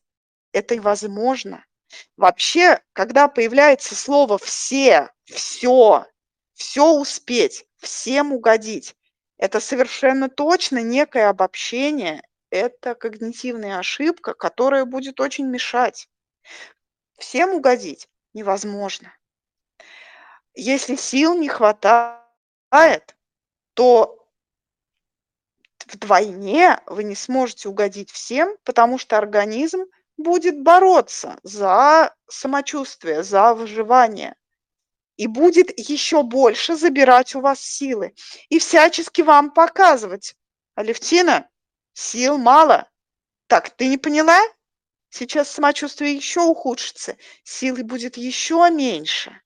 Это 0.51 0.75
невозможно. 0.75 1.63
Вообще, 2.17 2.81
когда 2.93 3.27
появляется 3.27 3.95
слово 3.95 4.37
«все», 4.37 5.09
«все», 5.25 6.05
«все 6.53 6.91
успеть», 6.93 7.65
«всем 7.77 8.33
угодить», 8.33 8.95
это 9.37 9.59
совершенно 9.59 10.29
точно 10.29 10.81
некое 10.81 11.27
обобщение, 11.27 12.23
это 12.49 12.95
когнитивная 12.95 13.79
ошибка, 13.79 14.33
которая 14.33 14.85
будет 14.85 15.19
очень 15.19 15.47
мешать. 15.47 16.07
Всем 17.17 17.53
угодить 17.53 18.07
невозможно. 18.33 19.13
Если 20.53 20.95
сил 20.95 21.37
не 21.37 21.49
хватает, 21.49 23.17
то 23.73 24.25
вдвойне 25.87 26.79
вы 26.85 27.03
не 27.03 27.15
сможете 27.15 27.69
угодить 27.69 28.11
всем, 28.11 28.55
потому 28.63 28.97
что 28.97 29.17
организм 29.17 29.85
будет 30.17 30.61
бороться 30.61 31.39
за 31.43 32.15
самочувствие, 32.27 33.23
за 33.23 33.53
выживание 33.53 34.35
и 35.17 35.27
будет 35.27 35.77
еще 35.77 36.23
больше 36.23 36.75
забирать 36.75 37.35
у 37.35 37.41
вас 37.41 37.59
силы 37.59 38.13
и 38.49 38.59
всячески 38.59 39.21
вам 39.21 39.51
показывать. 39.51 40.35
Алевтина, 40.75 41.49
сил 41.93 42.37
мало. 42.37 42.89
Так, 43.47 43.69
ты 43.71 43.87
не 43.87 43.97
поняла? 43.97 44.39
Сейчас 45.09 45.51
самочувствие 45.51 46.15
еще 46.15 46.41
ухудшится, 46.41 47.17
силы 47.43 47.83
будет 47.83 48.17
еще 48.17 48.67
меньше. 48.71 49.39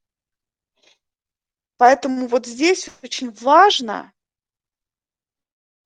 Поэтому 1.75 2.27
вот 2.27 2.45
здесь 2.45 2.89
очень 3.03 3.31
важно 3.31 4.13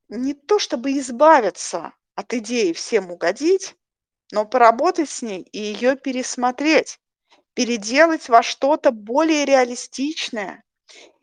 не 0.07 0.33
то 0.33 0.59
чтобы 0.59 0.97
избавиться 0.99 1.93
от 2.15 2.33
идеи 2.33 2.73
всем 2.73 3.09
угодить, 3.09 3.75
но 4.31 4.45
поработать 4.45 5.09
с 5.09 5.21
ней 5.21 5.41
и 5.41 5.59
ее 5.59 5.95
пересмотреть, 5.95 6.99
переделать 7.53 8.29
во 8.29 8.43
что-то 8.43 8.91
более 8.91 9.45
реалистичное. 9.45 10.63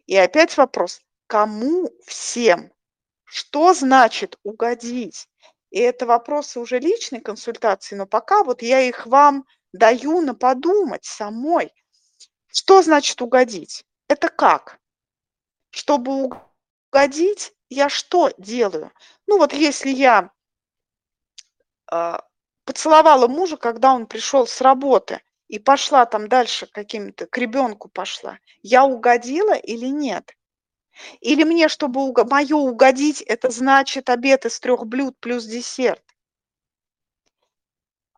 И 0.06 0.16
опять 0.16 0.56
вопрос, 0.56 1.00
кому 1.26 1.90
всем? 2.06 2.72
Что 3.24 3.74
значит 3.74 4.38
угодить? 4.42 5.28
И 5.70 5.80
это 5.80 6.06
вопросы 6.06 6.60
уже 6.60 6.78
личной 6.78 7.20
консультации, 7.20 7.94
но 7.94 8.06
пока 8.06 8.42
вот 8.42 8.62
я 8.62 8.80
их 8.80 9.06
вам 9.06 9.44
даю 9.72 10.20
на 10.22 10.34
подумать 10.34 11.04
самой. 11.04 11.72
Что 12.46 12.82
значит 12.82 13.20
угодить? 13.20 13.84
Это 14.08 14.28
как? 14.28 14.78
Чтобы 15.70 16.30
угодить, 16.90 17.52
я 17.68 17.90
что 17.90 18.32
делаю? 18.38 18.92
Ну 19.26 19.36
вот 19.36 19.52
если 19.52 19.90
я 19.90 20.30
э, 21.92 22.18
поцеловала 22.68 23.28
мужа, 23.28 23.56
когда 23.56 23.94
он 23.94 24.06
пришел 24.06 24.46
с 24.46 24.60
работы, 24.60 25.22
и 25.48 25.58
пошла 25.58 26.04
там 26.04 26.28
дальше 26.28 26.66
каким-то, 26.66 27.26
к 27.26 27.38
ребенку 27.38 27.88
пошла, 27.88 28.38
я 28.60 28.84
угодила 28.84 29.54
или 29.54 29.86
нет? 29.86 30.36
Или 31.22 31.44
мне, 31.44 31.68
чтобы 31.68 32.06
уг... 32.06 32.30
мое 32.30 32.56
угодить, 32.56 33.22
это 33.22 33.48
значит 33.48 34.10
обед 34.10 34.44
из 34.44 34.60
трех 34.60 34.84
блюд 34.84 35.16
плюс 35.18 35.46
десерт? 35.46 36.04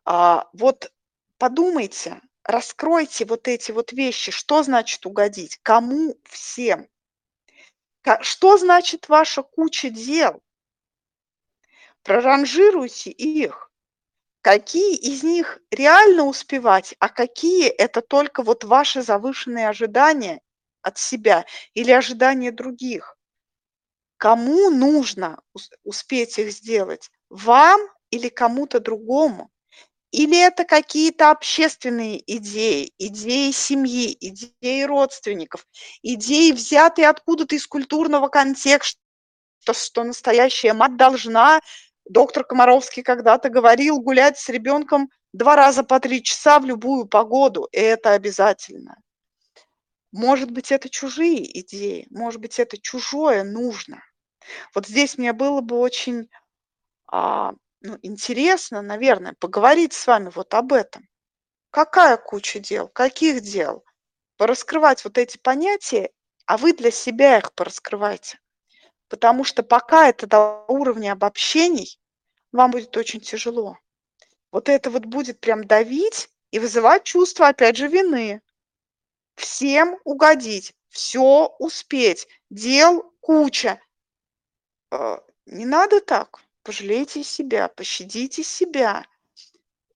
А, 0.03 0.49
вот 0.51 0.91
подумайте, 1.37 2.19
раскройте 2.43 3.23
вот 3.23 3.47
эти 3.47 3.71
вот 3.71 3.93
вещи. 3.93 4.33
Что 4.33 4.63
значит 4.63 5.05
угодить? 5.05 5.59
Кому 5.63 6.17
всем? 6.25 6.89
Что 8.19 8.57
значит 8.57 9.07
ваша 9.07 9.43
куча 9.43 9.89
дел? 9.89 10.43
Проранжируйте 12.03 13.11
их. 13.11 13.70
Какие 14.43 14.95
из 14.95 15.21
них 15.21 15.59
реально 15.69 16.25
успевать, 16.25 16.95
а 16.99 17.09
какие 17.09 17.67
это 17.67 18.01
только 18.01 18.41
вот 18.41 18.63
ваши 18.63 19.03
завышенные 19.03 19.69
ожидания 19.69 20.41
от 20.81 20.97
себя 20.97 21.45
или 21.75 21.91
ожидания 21.91 22.51
других? 22.51 23.15
Кому 24.17 24.69
нужно 24.69 25.39
успеть 25.83 26.37
их 26.37 26.51
сделать? 26.51 27.09
Вам 27.29 27.81
или 28.11 28.29
кому-то 28.29 28.79
другому? 28.79 29.49
Или 30.11 30.39
это 30.39 30.65
какие-то 30.65 31.31
общественные 31.31 32.21
идеи, 32.37 32.93
идеи 32.99 33.51
семьи, 33.51 34.17
идеи 34.19 34.83
родственников, 34.83 35.67
идеи, 36.03 36.51
взятые 36.53 37.09
откуда-то 37.09 37.55
из 37.55 37.67
культурного 37.67 38.29
контекста, 38.29 38.99
что 39.73 40.03
настоящая 40.03 40.73
мать 40.73 40.97
должна 40.97 41.61
Доктор 42.05 42.43
Комаровский 42.43 43.03
когда-то 43.03 43.49
говорил 43.49 43.99
гулять 43.99 44.37
с 44.37 44.49
ребенком 44.49 45.09
два 45.33 45.55
раза 45.55 45.83
по 45.83 45.99
три 45.99 46.23
часа 46.23 46.59
в 46.59 46.65
любую 46.65 47.05
погоду, 47.05 47.67
и 47.71 47.79
это 47.79 48.11
обязательно. 48.11 48.97
Может 50.11 50.51
быть, 50.51 50.71
это 50.71 50.89
чужие 50.89 51.59
идеи, 51.61 52.07
может 52.09 52.41
быть, 52.41 52.59
это 52.59 52.77
чужое 52.77 53.43
нужно. 53.43 54.03
Вот 54.75 54.87
здесь 54.87 55.17
мне 55.17 55.31
было 55.31 55.61
бы 55.61 55.77
очень 55.77 56.27
а, 57.07 57.53
ну, 57.81 57.97
интересно, 58.01 58.81
наверное, 58.81 59.33
поговорить 59.39 59.93
с 59.93 60.05
вами 60.07 60.31
вот 60.33 60.53
об 60.53 60.73
этом. 60.73 61.07
Какая 61.71 62.17
куча 62.17 62.59
дел, 62.59 62.89
каких 62.89 63.41
дел? 63.41 63.85
Пораскрывать 64.37 65.03
вот 65.05 65.17
эти 65.17 65.37
понятия, 65.37 66.11
а 66.45 66.57
вы 66.57 66.73
для 66.73 66.91
себя 66.91 67.37
их 67.37 67.53
пораскрывайте. 67.53 68.40
Потому 69.11 69.43
что 69.43 69.61
пока 69.61 70.07
это 70.07 70.25
до 70.25 70.63
уровня 70.69 71.11
обобщений, 71.11 71.99
вам 72.53 72.71
будет 72.71 72.95
очень 72.95 73.19
тяжело. 73.19 73.77
Вот 74.53 74.69
это 74.69 74.89
вот 74.89 75.03
будет 75.03 75.41
прям 75.41 75.67
давить 75.67 76.29
и 76.51 76.59
вызывать 76.59 77.03
чувство, 77.03 77.49
опять 77.49 77.75
же, 77.75 77.89
вины. 77.89 78.41
Всем 79.35 79.97
угодить, 80.05 80.73
все 80.87 81.53
успеть, 81.59 82.25
дел 82.49 83.13
куча. 83.19 83.81
Э, 84.91 85.17
не 85.45 85.65
надо 85.65 85.99
так. 85.99 86.41
Пожалейте 86.63 87.21
себя, 87.25 87.67
пощадите 87.67 88.45
себя. 88.45 89.05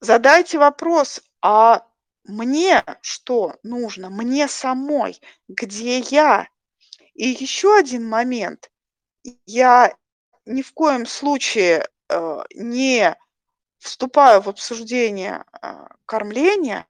Задайте 0.02 0.58
вопрос, 0.58 1.22
а 1.42 1.88
мне 2.26 2.84
что 3.00 3.56
нужно, 3.64 4.10
мне 4.10 4.50
самой, 4.50 5.22
где 5.48 6.00
я? 6.00 6.50
И 7.14 7.30
еще 7.30 7.78
один 7.78 8.10
момент 8.10 8.70
я 9.46 9.96
ни 10.46 10.62
в 10.62 10.74
коем 10.74 11.06
случае 11.06 11.88
э, 12.10 12.44
не 12.54 13.16
вступаю 13.80 14.42
в 14.42 14.50
обсуждение 14.50 15.44
э, 15.62 15.88
кормления, 16.06 16.88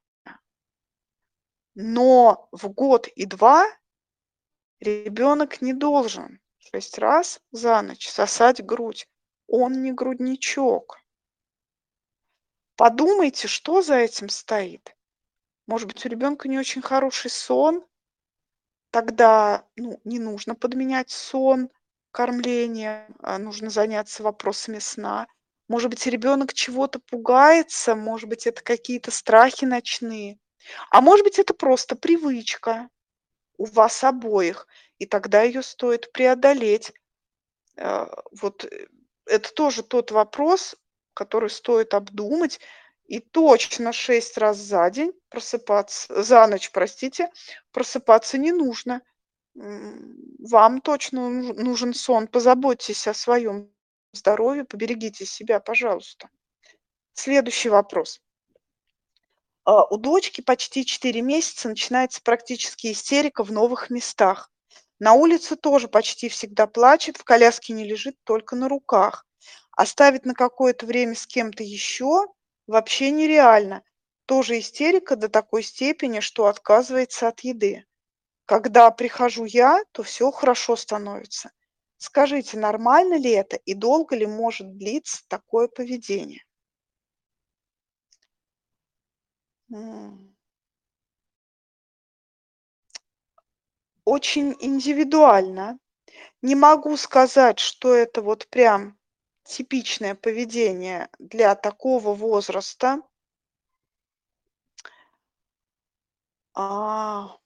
но 1.76 2.48
в 2.52 2.70
год 2.70 3.08
и 3.08 3.26
два 3.26 3.66
ребенок 4.80 5.62
не 5.62 5.74
должен 5.74 6.40
шесть 6.58 6.98
раз 6.98 7.40
за 7.52 7.82
ночь 7.82 8.08
сосать 8.08 8.66
грудь. 8.66 9.08
Он 9.48 9.84
не 9.84 9.92
грудничок. 9.92 10.98
Подумайте, 12.76 13.48
что 13.48 13.82
за 13.82 13.96
этим 13.96 14.30
стоит. 14.30 14.96
Может 15.68 15.88
быть, 15.88 16.06
у 16.06 16.10
ребенка 16.10 16.48
не 16.48 16.60
очень 16.60 16.82
хороший 16.82 17.30
сон, 17.30 17.86
тогда 18.92 19.66
ну, 19.76 20.00
не 20.04 20.20
нужно 20.20 20.56
подменять 20.56 21.10
сон 21.10 21.70
кормления, 22.16 23.10
а, 23.22 23.38
нужно 23.38 23.70
заняться 23.70 24.24
вопросами 24.24 24.80
сна. 24.80 25.28
Может 25.68 25.90
быть, 25.90 26.08
ребенок 26.08 26.54
чего-то 26.54 27.00
пугается, 27.00 27.94
может 27.94 28.30
быть, 28.30 28.48
это 28.48 28.64
какие-то 28.64 29.12
страхи 29.12 29.66
ночные, 29.66 30.40
а 30.92 31.02
может 31.02 31.26
быть, 31.26 31.40
это 31.40 31.54
просто 31.54 31.98
привычка 31.98 32.88
у 33.58 33.66
вас 33.66 34.02
обоих, 34.02 34.66
и 34.98 35.06
тогда 35.06 35.42
ее 35.42 35.62
стоит 35.62 36.14
преодолеть. 36.14 36.94
А, 37.78 38.08
вот 38.32 38.64
э, 38.64 38.88
это 39.26 39.54
тоже 39.54 39.84
тот 39.84 40.12
вопрос, 40.12 40.78
который 41.14 41.50
стоит 41.50 41.94
обдумать, 41.94 42.62
и 43.08 43.20
точно 43.20 43.92
шесть 43.92 44.38
раз 44.38 44.56
за 44.56 44.90
день 44.90 45.12
просыпаться, 45.28 46.24
за 46.24 46.48
ночь, 46.48 46.72
простите, 46.72 47.30
просыпаться 47.74 48.38
не 48.38 48.54
нужно– 48.54 49.02
вам 49.56 50.82
точно 50.82 51.30
нужен 51.30 51.94
сон. 51.94 52.28
Позаботьтесь 52.28 53.08
о 53.08 53.14
своем 53.14 53.72
здоровье, 54.12 54.66
поберегите 54.66 55.26
себя, 55.26 55.60
пожалуйста. 55.60 56.30
Следующий 57.14 57.70
вопрос. 57.70 58.22
А, 59.64 59.86
у 59.86 59.98
дочки 59.98 60.42
почти 60.42 60.86
4 60.86 61.22
месяца 61.22 61.70
начинается 61.70 62.22
практически 62.22 62.92
истерика 62.92 63.44
в 63.44 63.52
новых 63.52 63.90
местах. 63.90 64.52
На 65.00 65.14
улице 65.14 65.56
тоже 65.56 65.88
почти 65.88 66.30
всегда 66.30 66.68
плачет, 66.68 67.18
в 67.18 67.24
коляске 67.24 67.74
не 67.74 67.84
лежит, 67.84 68.18
только 68.24 68.56
на 68.56 68.70
руках. 68.70 69.26
Оставить 69.72 70.26
на 70.26 70.34
какое-то 70.34 70.86
время 70.86 71.16
с 71.16 71.26
кем-то 71.26 71.64
еще 71.64 72.28
вообще 72.68 73.12
нереально. 73.12 73.84
Тоже 74.26 74.60
истерика 74.60 75.16
до 75.16 75.30
такой 75.30 75.64
степени, 75.64 76.20
что 76.20 76.46
отказывается 76.48 77.28
от 77.28 77.42
еды. 77.42 77.86
Когда 78.46 78.90
прихожу 78.92 79.46
я, 79.46 79.84
то 79.92 80.02
все 80.04 80.32
хорошо 80.32 80.76
становится. 80.76 81.52
Скажите, 81.98 82.58
нормально 82.58 83.16
ли 83.20 83.30
это 83.32 83.56
и 83.56 83.74
долго 83.76 84.16
ли 84.16 84.26
может 84.26 84.78
длиться 84.78 85.24
такое 85.28 85.68
поведение? 85.68 86.44
Очень 94.06 94.56
индивидуально. 94.62 95.78
Не 96.42 96.56
могу 96.56 96.98
сказать, 96.98 97.60
что 97.60 97.94
это 97.94 98.22
вот 98.22 98.48
прям 98.50 98.98
типичное 99.46 100.16
поведение 100.16 101.10
для 101.20 101.56
такого 101.56 102.14
возраста. 102.16 103.02
А, 106.54 107.38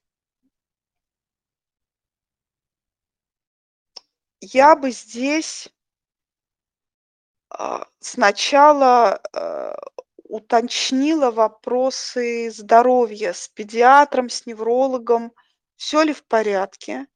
я 4.42 4.76
бы 4.76 4.92
здесь 4.92 5.70
а, 7.50 7.88
сначала 8.00 9.22
э, 9.34 9.76
уточнила 10.24 11.32
вопросы 11.32 12.52
здоровья 12.52 13.34
с 13.34 13.48
педиатром, 13.50 14.30
с 14.30 14.46
неврологом, 14.46 15.34
все 15.76 16.04
ли 16.04 16.14
в 16.14 16.24
порядке, 16.24 17.08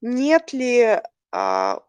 нет 0.00 0.52
ли 0.52 1.00
а, 1.32 1.82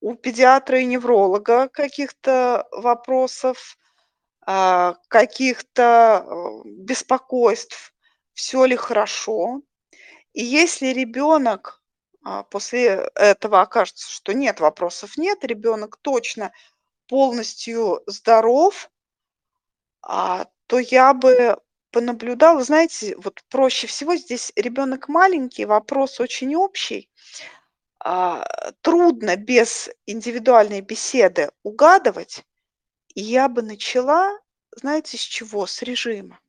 у 0.00 0.14
педиатра 0.14 0.80
и 0.80 0.84
невролога 0.84 1.68
каких-то 1.68 2.66
вопросов, 2.72 3.78
а, 4.46 4.96
каких-то 5.08 6.26
э, 6.26 6.68
беспокойств, 6.68 7.94
все 8.34 8.64
ли 8.66 8.76
хорошо. 8.76 9.62
И 10.32 10.44
если 10.44 10.88
ребенок 10.88 11.83
после 12.50 13.10
этого 13.14 13.60
окажется, 13.60 14.10
что 14.10 14.32
нет, 14.32 14.60
вопросов 14.60 15.16
нет, 15.18 15.44
ребенок 15.44 15.98
точно 15.98 16.52
полностью 17.06 18.02
здоров, 18.06 18.90
а, 20.02 20.46
то 20.66 20.78
я 20.78 21.12
бы 21.12 21.58
понаблюдала, 21.90 22.64
знаете, 22.64 23.14
вот 23.18 23.42
проще 23.50 23.86
всего 23.86 24.16
здесь 24.16 24.52
ребенок 24.56 25.08
маленький, 25.08 25.66
вопрос 25.66 26.18
очень 26.18 26.56
общий, 26.56 27.10
а, 28.00 28.44
трудно 28.80 29.36
без 29.36 29.90
индивидуальной 30.06 30.80
беседы 30.80 31.50
угадывать, 31.62 32.44
и 33.14 33.20
я 33.20 33.48
бы 33.48 33.62
начала, 33.62 34.38
знаете, 34.74 35.18
с 35.18 35.20
чего? 35.20 35.66
С 35.66 35.82
режима. 35.82 36.40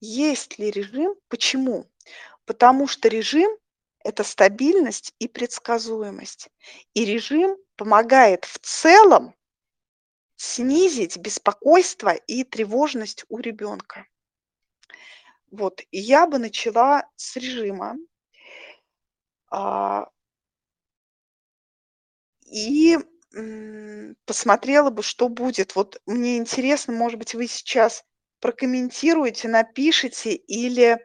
Есть 0.00 0.58
ли 0.58 0.70
режим? 0.70 1.14
Почему? 1.28 1.86
Потому 2.44 2.86
что 2.86 3.08
режим 3.08 3.50
это 4.08 4.24
стабильность 4.24 5.14
и 5.18 5.28
предсказуемость. 5.28 6.48
И 6.94 7.04
режим 7.04 7.58
помогает 7.76 8.46
в 8.46 8.58
целом 8.58 9.34
снизить 10.36 11.18
беспокойство 11.18 12.14
и 12.14 12.42
тревожность 12.42 13.26
у 13.28 13.38
ребенка. 13.38 14.06
Вот, 15.50 15.82
и 15.90 15.98
я 15.98 16.26
бы 16.26 16.38
начала 16.38 17.04
с 17.16 17.36
режима. 17.36 17.96
А, 19.50 20.08
и 22.46 22.98
посмотрела 24.24 24.88
бы, 24.88 25.02
что 25.02 25.28
будет. 25.28 25.76
Вот 25.76 26.00
мне 26.06 26.38
интересно, 26.38 26.94
может 26.94 27.18
быть, 27.18 27.34
вы 27.34 27.46
сейчас 27.46 28.04
прокомментируете, 28.40 29.48
напишите 29.48 30.34
или 30.34 30.98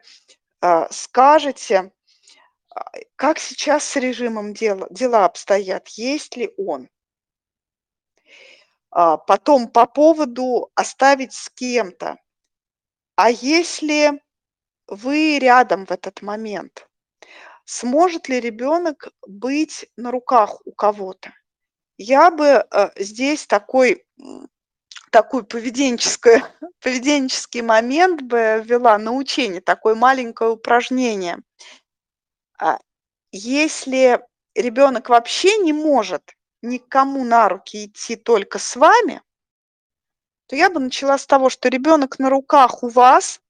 а, 0.62 0.88
скажете, 0.90 1.92
как 3.16 3.38
сейчас 3.38 3.84
с 3.84 3.96
режимом 3.96 4.52
дела, 4.52 4.86
дела 4.90 5.24
обстоят, 5.24 5.88
есть 5.88 6.36
ли 6.36 6.52
он? 6.56 6.88
А, 8.90 9.16
потом 9.16 9.68
по 9.68 9.86
поводу 9.86 10.70
оставить 10.74 11.32
с 11.32 11.48
кем-то. 11.50 12.16
А 13.16 13.30
если 13.30 14.20
вы 14.88 15.38
рядом 15.38 15.86
в 15.86 15.92
этот 15.92 16.22
момент, 16.22 16.88
сможет 17.64 18.28
ли 18.28 18.40
ребенок 18.40 19.08
быть 19.26 19.86
на 19.96 20.10
руках 20.10 20.60
у 20.64 20.72
кого-то? 20.72 21.32
Я 21.96 22.32
бы 22.32 22.44
э, 22.44 22.90
здесь 22.96 23.46
такой, 23.46 24.04
такой 25.10 25.44
поведенческий, 25.44 26.42
поведенческий 26.80 27.62
момент 27.62 28.22
бы 28.22 28.62
ввела 28.64 28.98
на 28.98 29.12
учение, 29.12 29.60
такое 29.60 29.94
маленькое 29.94 30.50
упражнение– 30.50 31.38
а, 31.46 31.83
если 33.32 34.24
ребенок 34.54 35.08
вообще 35.08 35.58
не 35.58 35.72
может 35.72 36.34
никому 36.62 37.24
на 37.24 37.48
руки 37.48 37.86
идти 37.86 38.16
только 38.16 38.58
с 38.58 38.76
вами, 38.76 39.22
то 40.46 40.56
я 40.56 40.70
бы 40.70 40.80
начала 40.80 41.18
с 41.18 41.26
того, 41.26 41.50
что 41.50 41.68
ребенок 41.68 42.18
на 42.18 42.30
руках 42.30 42.82
у 42.82 42.88
вас, 42.88 43.40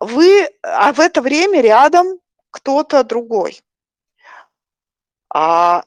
вы, 0.00 0.48
а 0.62 0.92
в 0.92 1.00
это 1.00 1.20
время 1.20 1.60
рядом 1.60 2.18
кто-то 2.50 3.04
другой. 3.04 3.60
А 5.28 5.84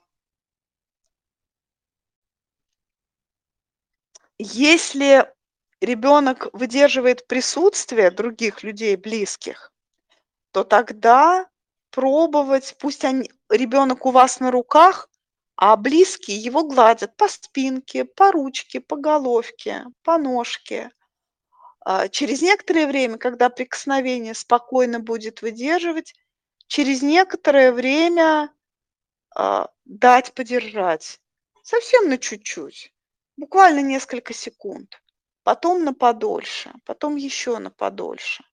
если 4.38 5.34
ребенок 5.82 6.48
выдерживает 6.54 7.28
присутствие 7.28 8.12
других 8.12 8.64
людей 8.64 8.96
близких, 8.96 9.72
то 10.52 10.64
тогда 10.64 11.48
пробовать, 11.92 12.76
пусть 12.80 13.06
они, 13.06 13.32
ребенок 13.50 14.06
у 14.06 14.12
вас 14.12 14.40
на 14.40 14.52
руках, 14.52 15.10
а 15.56 15.76
близкие 15.76 16.38
его 16.38 16.64
гладят 16.64 17.18
по 17.18 17.28
спинке, 17.28 18.06
по 18.06 18.32
ручке, 18.32 18.80
по 18.80 18.96
головке, 18.96 19.86
по 20.04 20.18
ножке. 20.18 20.92
А 21.82 22.08
через 22.08 22.42
некоторое 22.42 22.88
время, 22.88 23.18
когда 23.18 23.50
прикосновение 23.50 24.34
спокойно 24.34 25.00
будет 25.00 25.42
выдерживать, 25.42 26.14
через 26.68 27.02
некоторое 27.02 27.72
время 27.72 28.54
а, 29.36 29.70
дать 29.86 30.34
подержать. 30.34 31.20
Совсем 31.64 32.10
на 32.10 32.18
чуть-чуть, 32.18 32.94
буквально 33.38 33.82
несколько 33.82 34.34
секунд. 34.34 35.02
Потом 35.44 35.84
на 35.84 35.94
подольше, 35.94 36.72
потом 36.86 37.16
еще 37.16 37.58
на 37.60 37.72
подольше 37.72 38.44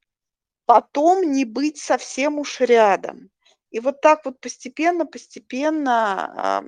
потом 0.67 1.33
не 1.33 1.45
быть 1.45 1.79
совсем 1.79 2.39
уж 2.39 2.61
рядом. 2.61 3.31
И 3.71 3.81
вот 3.81 4.01
так 4.01 4.25
вот 4.25 4.41
постепенно, 4.41 5.07
постепенно 5.07 6.59
а, 6.59 6.65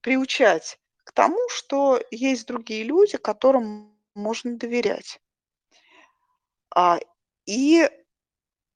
приучать 0.00 0.78
к 1.04 1.12
тому, 1.12 1.38
что 1.48 2.00
есть 2.10 2.46
другие 2.46 2.84
люди, 2.84 3.18
которым 3.18 3.96
можно 4.14 4.56
доверять. 4.56 5.20
А, 6.74 6.98
и 7.46 7.88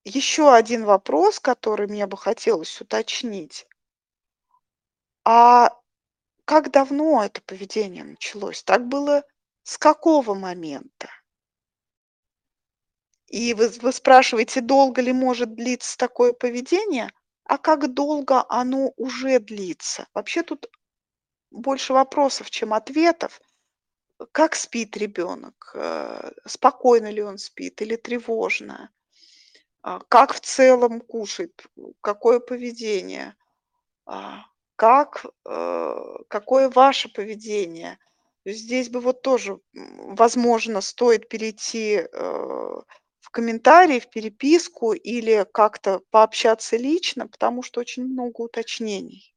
еще 0.04 0.52
один 0.52 0.84
вопрос, 0.84 1.40
который 1.40 1.86
мне 1.86 2.06
бы 2.06 2.16
хотелось 2.16 2.80
уточнить. 2.80 3.66
А 5.24 5.70
как 6.44 6.70
давно 6.70 7.24
это 7.24 7.42
поведение 7.42 8.04
началось? 8.04 8.62
Так 8.62 8.86
было 8.86 9.24
с 9.64 9.78
какого 9.78 10.34
момента? 10.34 11.08
И 13.28 13.54
вы, 13.54 13.68
вы 13.82 13.92
спрашиваете, 13.92 14.60
долго 14.60 15.02
ли 15.02 15.12
может 15.12 15.54
длиться 15.54 15.98
такое 15.98 16.32
поведение, 16.32 17.10
а 17.44 17.58
как 17.58 17.92
долго 17.92 18.44
оно 18.48 18.92
уже 18.96 19.38
длится? 19.40 20.06
Вообще 20.14 20.42
тут 20.42 20.68
больше 21.50 21.92
вопросов, 21.92 22.50
чем 22.50 22.72
ответов. 22.74 23.40
Как 24.32 24.54
спит 24.54 24.96
ребенок? 24.96 25.72
Э, 25.74 26.30
спокойно 26.46 27.10
ли 27.10 27.22
он 27.22 27.38
спит 27.38 27.82
или 27.82 27.96
тревожно? 27.96 28.90
А 29.82 30.00
как 30.08 30.34
в 30.34 30.40
целом 30.40 31.00
кушает? 31.00 31.66
Какое 32.00 32.40
поведение? 32.40 33.36
А 34.06 34.44
как, 34.76 35.26
э, 35.44 35.96
какое 36.28 36.70
ваше 36.70 37.12
поведение? 37.12 37.98
Здесь 38.44 38.88
бы 38.88 39.00
вот 39.00 39.22
тоже, 39.22 39.58
возможно, 39.74 40.80
стоит 40.80 41.28
перейти 41.28 42.06
э, 42.10 42.74
в 43.26 43.30
комментарии, 43.30 43.98
в 43.98 44.08
переписку 44.08 44.92
или 44.92 45.44
как-то 45.52 46.00
пообщаться 46.10 46.76
лично, 46.76 47.26
потому 47.26 47.64
что 47.64 47.80
очень 47.80 48.04
много 48.04 48.42
уточнений. 48.42 49.34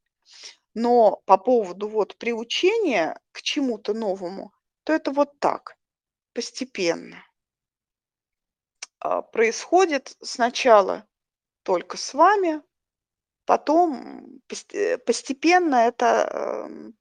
Но 0.74 1.22
по 1.26 1.36
поводу 1.36 1.88
вот 1.88 2.16
приучения 2.16 3.18
к 3.32 3.42
чему-то 3.42 3.92
новому, 3.92 4.52
то 4.84 4.92
это 4.92 5.10
вот 5.10 5.40
так, 5.40 5.76
постепенно. 6.34 7.24
А, 9.00 9.22
происходит 9.22 10.16
сначала 10.22 11.04
только 11.64 11.96
с 11.96 12.14
вами, 12.14 12.62
потом 13.44 14.40
э, 14.72 14.98
постепенно 14.98 15.74
это, 15.74 16.06
эм, 16.32 16.94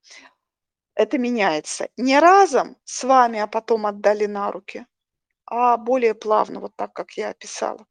это 0.95 1.19
меняется. 1.19 1.89
Не 1.97 2.19
разом 2.19 2.77
с 2.83 3.03
вами, 3.03 3.37
а 3.37 3.45
потом 3.45 3.85
отдали 3.85 4.25
на 4.25 4.51
руки, 4.51 4.87
а 5.49 5.77
более 5.77 6.13
плавно, 6.13 6.59
вот 6.59 6.75
так, 6.75 6.93
как 6.93 7.11
я 7.13 7.29
описала. 7.29 7.85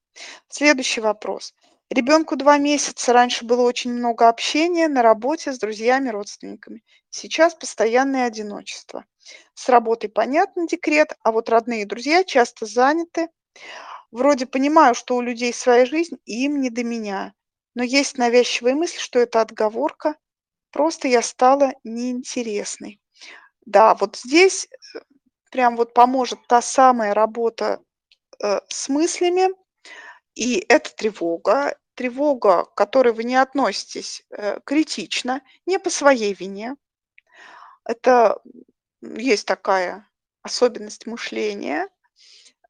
Следующий 0.48 1.00
вопрос. 1.00 1.54
Ребенку 1.90 2.36
два 2.36 2.58
месяца, 2.58 3.12
раньше 3.12 3.44
было 3.44 3.62
очень 3.62 3.92
много 3.92 4.28
общения 4.28 4.88
на 4.88 5.02
работе 5.02 5.52
с 5.52 5.58
друзьями, 5.58 6.10
родственниками. 6.10 6.82
Сейчас 7.08 7.54
постоянное 7.54 8.26
одиночество. 8.26 9.06
С 9.54 9.68
работой 9.68 10.10
понятно 10.10 10.66
декрет, 10.66 11.14
а 11.22 11.32
вот 11.32 11.48
родные 11.48 11.82
и 11.82 11.86
друзья 11.86 12.24
часто 12.24 12.66
заняты. 12.66 13.28
Вроде 14.10 14.46
понимаю, 14.46 14.94
что 14.94 15.16
у 15.16 15.22
людей 15.22 15.52
своя 15.52 15.86
жизнь, 15.86 16.16
и 16.26 16.44
им 16.44 16.60
не 16.60 16.70
до 16.70 16.84
меня. 16.84 17.32
Но 17.74 17.82
есть 17.82 18.18
навязчивая 18.18 18.74
мысль, 18.74 18.98
что 18.98 19.18
это 19.18 19.40
отговорка. 19.40 20.16
Просто 20.70 21.08
я 21.08 21.22
стала 21.22 21.72
неинтересной. 21.84 23.00
Да, 23.64 23.94
вот 23.94 24.16
здесь 24.16 24.66
э, 24.66 24.98
прям 25.50 25.76
вот 25.76 25.94
поможет 25.94 26.38
та 26.46 26.62
самая 26.62 27.14
работа 27.14 27.80
э, 28.42 28.60
с 28.68 28.88
мыслями, 28.88 29.48
и 30.34 30.64
это 30.68 30.94
тревога, 30.94 31.76
тревога, 31.94 32.64
к 32.64 32.74
которой 32.74 33.12
вы 33.12 33.24
не 33.24 33.36
относитесь 33.36 34.22
э, 34.30 34.60
критично, 34.64 35.42
не 35.66 35.78
по 35.78 35.90
своей 35.90 36.32
вине. 36.32 36.76
Это 37.84 38.40
есть 39.02 39.46
такая 39.46 40.08
особенность 40.42 41.06
мышления, 41.06 41.88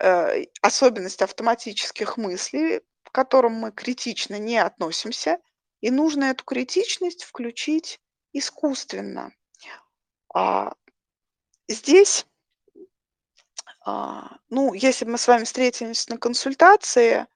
э, 0.00 0.44
особенность 0.62 1.22
автоматических 1.22 2.16
мыслей, 2.16 2.80
к 3.04 3.12
которым 3.12 3.54
мы 3.54 3.72
критично 3.72 4.38
не 4.38 4.58
относимся, 4.58 5.38
и 5.80 5.90
нужно 5.90 6.24
эту 6.24 6.44
критичность 6.44 7.24
включить 7.24 8.00
искусственно. 8.32 9.32
А 10.34 10.72
здесь 11.68 12.26
ну, 14.50 14.74
если 14.74 15.04
бы 15.04 15.12
мы 15.12 15.18
с 15.18 15.28
вами 15.28 15.44
встретились 15.44 16.08
на 16.08 16.18
консультации, 16.18 17.26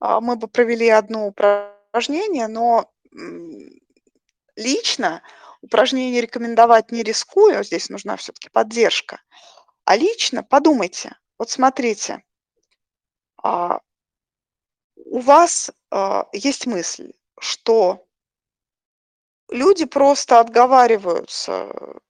а, 0.00 0.20
мы 0.20 0.36
бы 0.36 0.48
провели 0.48 0.88
одно 0.88 1.26
упражнение, 1.26 2.48
но 2.48 2.90
лично 4.56 5.22
упражнение 5.62 6.20
рекомендовать 6.20 6.90
не 6.90 7.02
рискую, 7.02 7.64
здесь 7.64 7.88
нужна 7.88 8.16
все-таки 8.16 8.48
поддержка, 8.50 9.20
а 9.84 9.96
лично 9.96 10.42
подумайте, 10.42 11.16
вот 11.38 11.50
смотрите, 11.50 12.22
а, 13.42 13.80
у 14.96 15.20
вас 15.20 15.70
а, 15.90 16.28
есть 16.32 16.66
мысль, 16.66 17.12
что 17.38 18.06
люди 19.50 19.84
просто 19.84 20.40
отговариваются, 20.40 22.00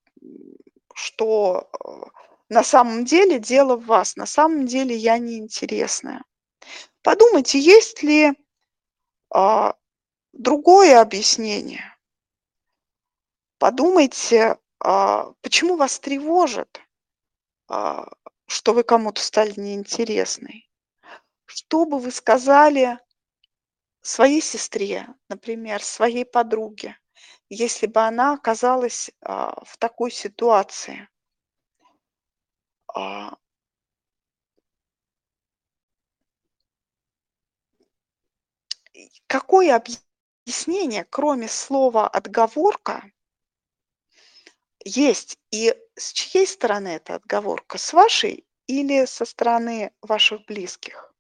что 0.94 1.68
а, 1.72 2.10
на 2.48 2.62
самом 2.62 3.04
деле 3.04 3.38
дело 3.38 3.76
в 3.76 3.86
вас, 3.86 4.16
на 4.16 4.26
самом 4.26 4.66
деле 4.66 4.94
я 4.96 5.18
неинтересная. 5.18 6.24
Подумайте, 7.02 7.58
есть 7.58 8.02
ли 8.02 8.32
а, 9.30 9.74
другое 10.32 11.00
объяснение. 11.00 11.96
Подумайте, 13.58 14.58
а, 14.80 15.32
почему 15.40 15.76
вас 15.76 15.98
тревожит, 15.98 16.80
а, 17.68 18.08
что 18.46 18.74
вы 18.74 18.82
кому-то 18.82 19.20
стали 19.22 19.58
неинтересной. 19.58 20.68
Что 21.46 21.86
бы 21.86 21.98
вы 21.98 22.10
сказали 22.10 22.98
своей 24.02 24.40
сестре, 24.40 25.08
например, 25.28 25.82
своей 25.82 26.24
подруге, 26.24 26.98
если 27.48 27.86
бы 27.86 28.00
она 28.00 28.34
оказалась 28.34 29.10
а, 29.20 29.64
в 29.64 29.78
такой 29.78 30.10
ситуации? 30.10 31.08
А, 32.94 33.36
какое 39.26 39.76
объяснение, 39.76 41.04
кроме 41.04 41.48
слова 41.48 42.08
отговорка, 42.08 43.04
есть? 44.86 45.36
И 45.50 45.74
с 45.96 46.12
чьей 46.12 46.46
стороны 46.46 46.88
эта 46.88 47.16
отговорка? 47.16 47.76
С 47.76 47.92
вашей 47.92 48.46
или 48.66 49.04
со 49.04 49.24
стороны 49.24 49.92
ваших 50.00 50.44
близких? 50.46 51.12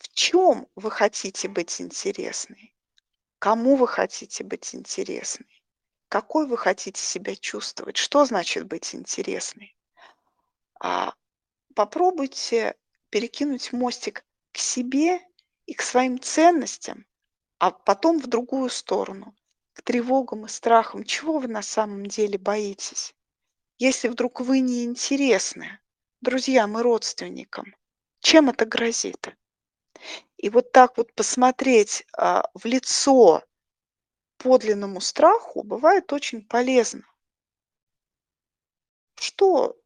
В 0.00 0.08
чем 0.12 0.66
вы 0.74 0.90
хотите 0.90 1.46
быть 1.48 1.80
интересной? 1.80 2.74
Кому 3.38 3.76
вы 3.76 3.88
хотите 3.88 4.44
быть 4.44 4.74
интересной? 4.74 5.57
Какой 6.08 6.46
вы 6.46 6.56
хотите 6.56 7.00
себя 7.00 7.36
чувствовать? 7.36 7.96
Что 7.96 8.24
значит 8.24 8.66
быть 8.66 8.94
интересной? 8.94 9.76
А 10.80 11.12
попробуйте 11.74 12.76
перекинуть 13.10 13.72
мостик 13.72 14.24
к 14.52 14.58
себе 14.58 15.20
и 15.66 15.74
к 15.74 15.82
своим 15.82 16.18
ценностям, 16.18 17.04
а 17.58 17.70
потом 17.70 18.20
в 18.20 18.26
другую 18.26 18.70
сторону, 18.70 19.34
к 19.74 19.82
тревогам 19.82 20.46
и 20.46 20.48
страхам. 20.48 21.04
Чего 21.04 21.38
вы 21.38 21.48
на 21.48 21.62
самом 21.62 22.06
деле 22.06 22.38
боитесь? 22.38 23.14
Если 23.76 24.08
вдруг 24.08 24.40
вы 24.40 24.60
не 24.60 24.84
интересны 24.84 25.78
друзьям 26.20 26.78
и 26.78 26.82
родственникам, 26.82 27.76
чем 28.20 28.48
это 28.48 28.64
грозит? 28.64 29.36
И 30.38 30.48
вот 30.48 30.72
так 30.72 30.96
вот 30.96 31.12
посмотреть 31.14 32.06
а, 32.16 32.48
в 32.54 32.64
лицо 32.64 33.42
подлинному 34.38 35.00
страху 35.00 35.62
бывает 35.62 36.12
очень 36.12 36.42
полезно. 36.42 37.04
Что 39.16 39.76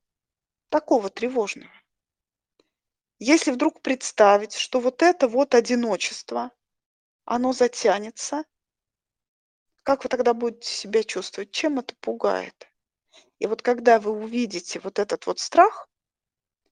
такого 0.68 1.10
тревожного? 1.10 1.72
Если 3.18 3.50
вдруг 3.50 3.82
представить, 3.82 4.54
что 4.54 4.80
вот 4.80 5.02
это 5.02 5.28
вот 5.28 5.54
одиночество, 5.54 6.50
оно 7.24 7.52
затянется, 7.52 8.44
как 9.84 10.04
вы 10.04 10.08
тогда 10.08 10.34
будете 10.34 10.68
себя 10.68 11.02
чувствовать? 11.02 11.50
Чем 11.50 11.78
это 11.78 11.94
пугает? 12.00 12.68
И 13.38 13.46
вот 13.46 13.62
когда 13.62 13.98
вы 13.98 14.12
увидите 14.12 14.80
вот 14.80 14.98
этот 14.98 15.26
вот 15.26 15.38
страх, 15.38 15.88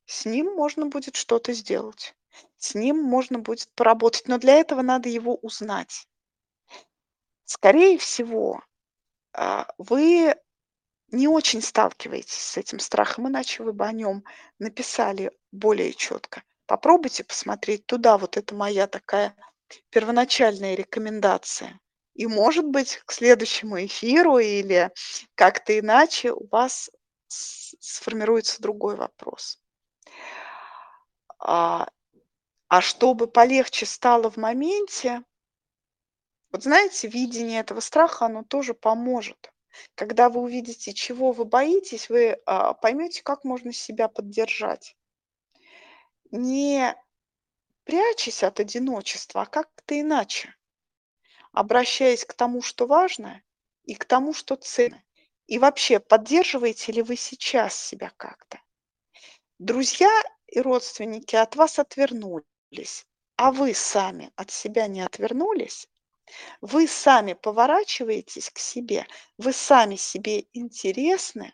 с 0.07 0.24
ним 0.24 0.55
можно 0.55 0.87
будет 0.87 1.16
что-то 1.16 1.53
сделать. 1.53 2.14
С 2.57 2.74
ним 2.74 3.01
можно 3.03 3.39
будет 3.39 3.72
поработать, 3.74 4.28
но 4.28 4.39
для 4.39 4.55
этого 4.55 4.83
надо 4.83 5.09
его 5.09 5.37
узнать. 5.37 6.09
Скорее 7.53 7.98
всего, 7.98 8.62
а, 9.32 9.66
вы 9.76 10.36
не 11.09 11.26
очень 11.26 11.61
сталкиваетесь 11.61 12.32
с 12.32 12.57
этим 12.57 12.78
страхом, 12.78 13.26
иначе 13.26 13.64
вы 13.64 13.72
бы 13.72 13.84
о 13.86 13.90
нем 13.90 14.22
написали 14.61 15.32
более 15.51 15.92
четко. 15.92 16.44
Попробуйте 16.66 17.24
посмотреть 17.24 17.84
туда, 17.86 18.18
вот 18.18 18.36
это 18.36 18.55
моя 18.55 18.86
такая 18.86 19.34
первоначальная 19.90 20.76
рекомендация. 20.76 21.80
И, 22.14 22.28
может 22.28 22.66
быть, 22.66 22.98
к 23.05 23.11
следующему 23.11 23.84
эфиру 23.84 24.38
или 24.38 24.92
как-то 25.34 25.76
иначе 25.76 26.30
у 26.30 26.46
вас 26.53 26.88
сформируется 27.26 28.62
другой 28.62 28.94
вопрос. 28.94 29.59
А, 31.40 31.88
а 32.68 32.80
чтобы 32.80 33.26
полегче 33.26 33.86
стало 33.86 34.30
в 34.30 34.36
моменте, 34.36 35.24
вот 36.51 36.64
знаете, 36.64 37.09
видение 37.09 37.61
этого 37.61 37.80
страха, 37.80 38.26
оно 38.26 38.42
тоже 38.42 38.74
поможет. 38.74 39.53
Когда 39.94 40.28
вы 40.28 40.40
увидите, 40.40 40.92
чего 40.92 41.32
вы 41.32 41.44
боитесь, 41.44 42.09
вы 42.09 42.40
а, 42.44 42.74
поймете, 42.74 43.22
как 43.22 43.44
можно 43.44 43.72
себя 43.72 44.09
поддержать. 44.09 44.96
Не 46.32 46.96
прячась 47.84 48.42
от 48.42 48.61
одиночества, 48.61 49.42
а 49.42 49.46
как-то 49.46 50.01
иначе. 50.01 50.55
Обращаясь 51.53 52.24
к 52.24 52.34
тому, 52.34 52.62
что 52.62 52.86
важно, 52.86 53.42
и 53.84 53.94
к 53.94 54.05
тому, 54.05 54.32
что 54.32 54.57
ценно. 54.57 55.03
И 55.46 55.59
вообще, 55.59 55.98
поддерживаете 55.98 56.92
ли 56.92 57.03
вы 57.03 57.16
сейчас 57.16 57.74
себя 57.74 58.12
как-то? 58.16 58.61
Друзья 59.59 60.11
и 60.46 60.61
родственники 60.61 61.34
от 61.36 61.57
вас 61.57 61.78
отвернулись, 61.78 63.07
а 63.36 63.51
вы 63.51 63.74
сами 63.74 64.30
от 64.36 64.51
себя 64.51 64.86
не 64.86 65.01
отвернулись? 65.01 65.88
Вы 66.61 66.87
сами 66.87 67.35
поворачиваетесь 67.35 68.51
к 68.51 68.59
себе, 68.59 69.07
вы 69.39 69.53
сами 69.53 69.97
себе 69.97 70.45
интересны 70.53 71.53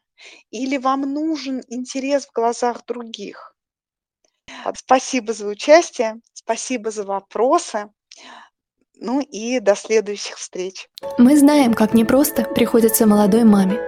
или 0.50 0.76
вам 0.76 1.02
нужен 1.02 1.62
интерес 1.68 2.26
в 2.26 2.32
глазах 2.32 2.84
других? 2.86 3.54
Спасибо 4.74 5.32
за 5.32 5.46
участие, 5.46 6.20
спасибо 6.32 6.90
за 6.90 7.04
вопросы. 7.04 7.90
Ну 8.98 9.20
и 9.20 9.60
до 9.60 9.74
следующих 9.74 10.36
встреч. 10.36 10.88
Мы 11.18 11.36
знаем, 11.36 11.74
как 11.74 11.92
непросто 11.92 12.44
приходится 12.44 13.06
молодой 13.06 13.44
маме. 13.44 13.78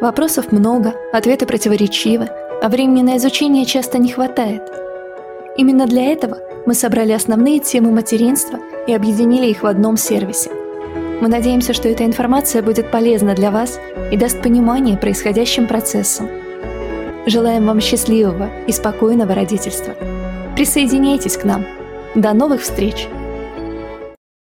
Вопросов 0.00 0.50
много, 0.50 0.94
ответы 1.12 1.46
противоречивы, 1.46 2.26
а 2.26 2.68
времени 2.68 3.02
на 3.02 3.16
изучение 3.16 3.64
часто 3.64 3.98
не 3.98 4.10
хватает. 4.10 4.62
Именно 5.56 5.86
для 5.86 6.12
этого 6.12 6.45
мы 6.66 6.74
собрали 6.74 7.12
основные 7.12 7.60
темы 7.60 7.92
материнства 7.92 8.58
и 8.86 8.92
объединили 8.92 9.46
их 9.46 9.62
в 9.62 9.66
одном 9.66 9.96
сервисе. 9.96 10.50
Мы 11.20 11.28
надеемся, 11.28 11.72
что 11.72 11.88
эта 11.88 12.04
информация 12.04 12.62
будет 12.62 12.90
полезна 12.90 13.34
для 13.34 13.50
вас 13.50 13.80
и 14.12 14.16
даст 14.16 14.42
понимание 14.42 14.98
происходящим 14.98 15.66
процессам. 15.66 16.28
Желаем 17.24 17.66
вам 17.66 17.80
счастливого 17.80 18.50
и 18.66 18.72
спокойного 18.72 19.34
родительства. 19.34 19.94
Присоединяйтесь 20.54 21.36
к 21.36 21.44
нам. 21.44 21.64
До 22.14 22.34
новых 22.34 22.62
встреч! 22.62 23.08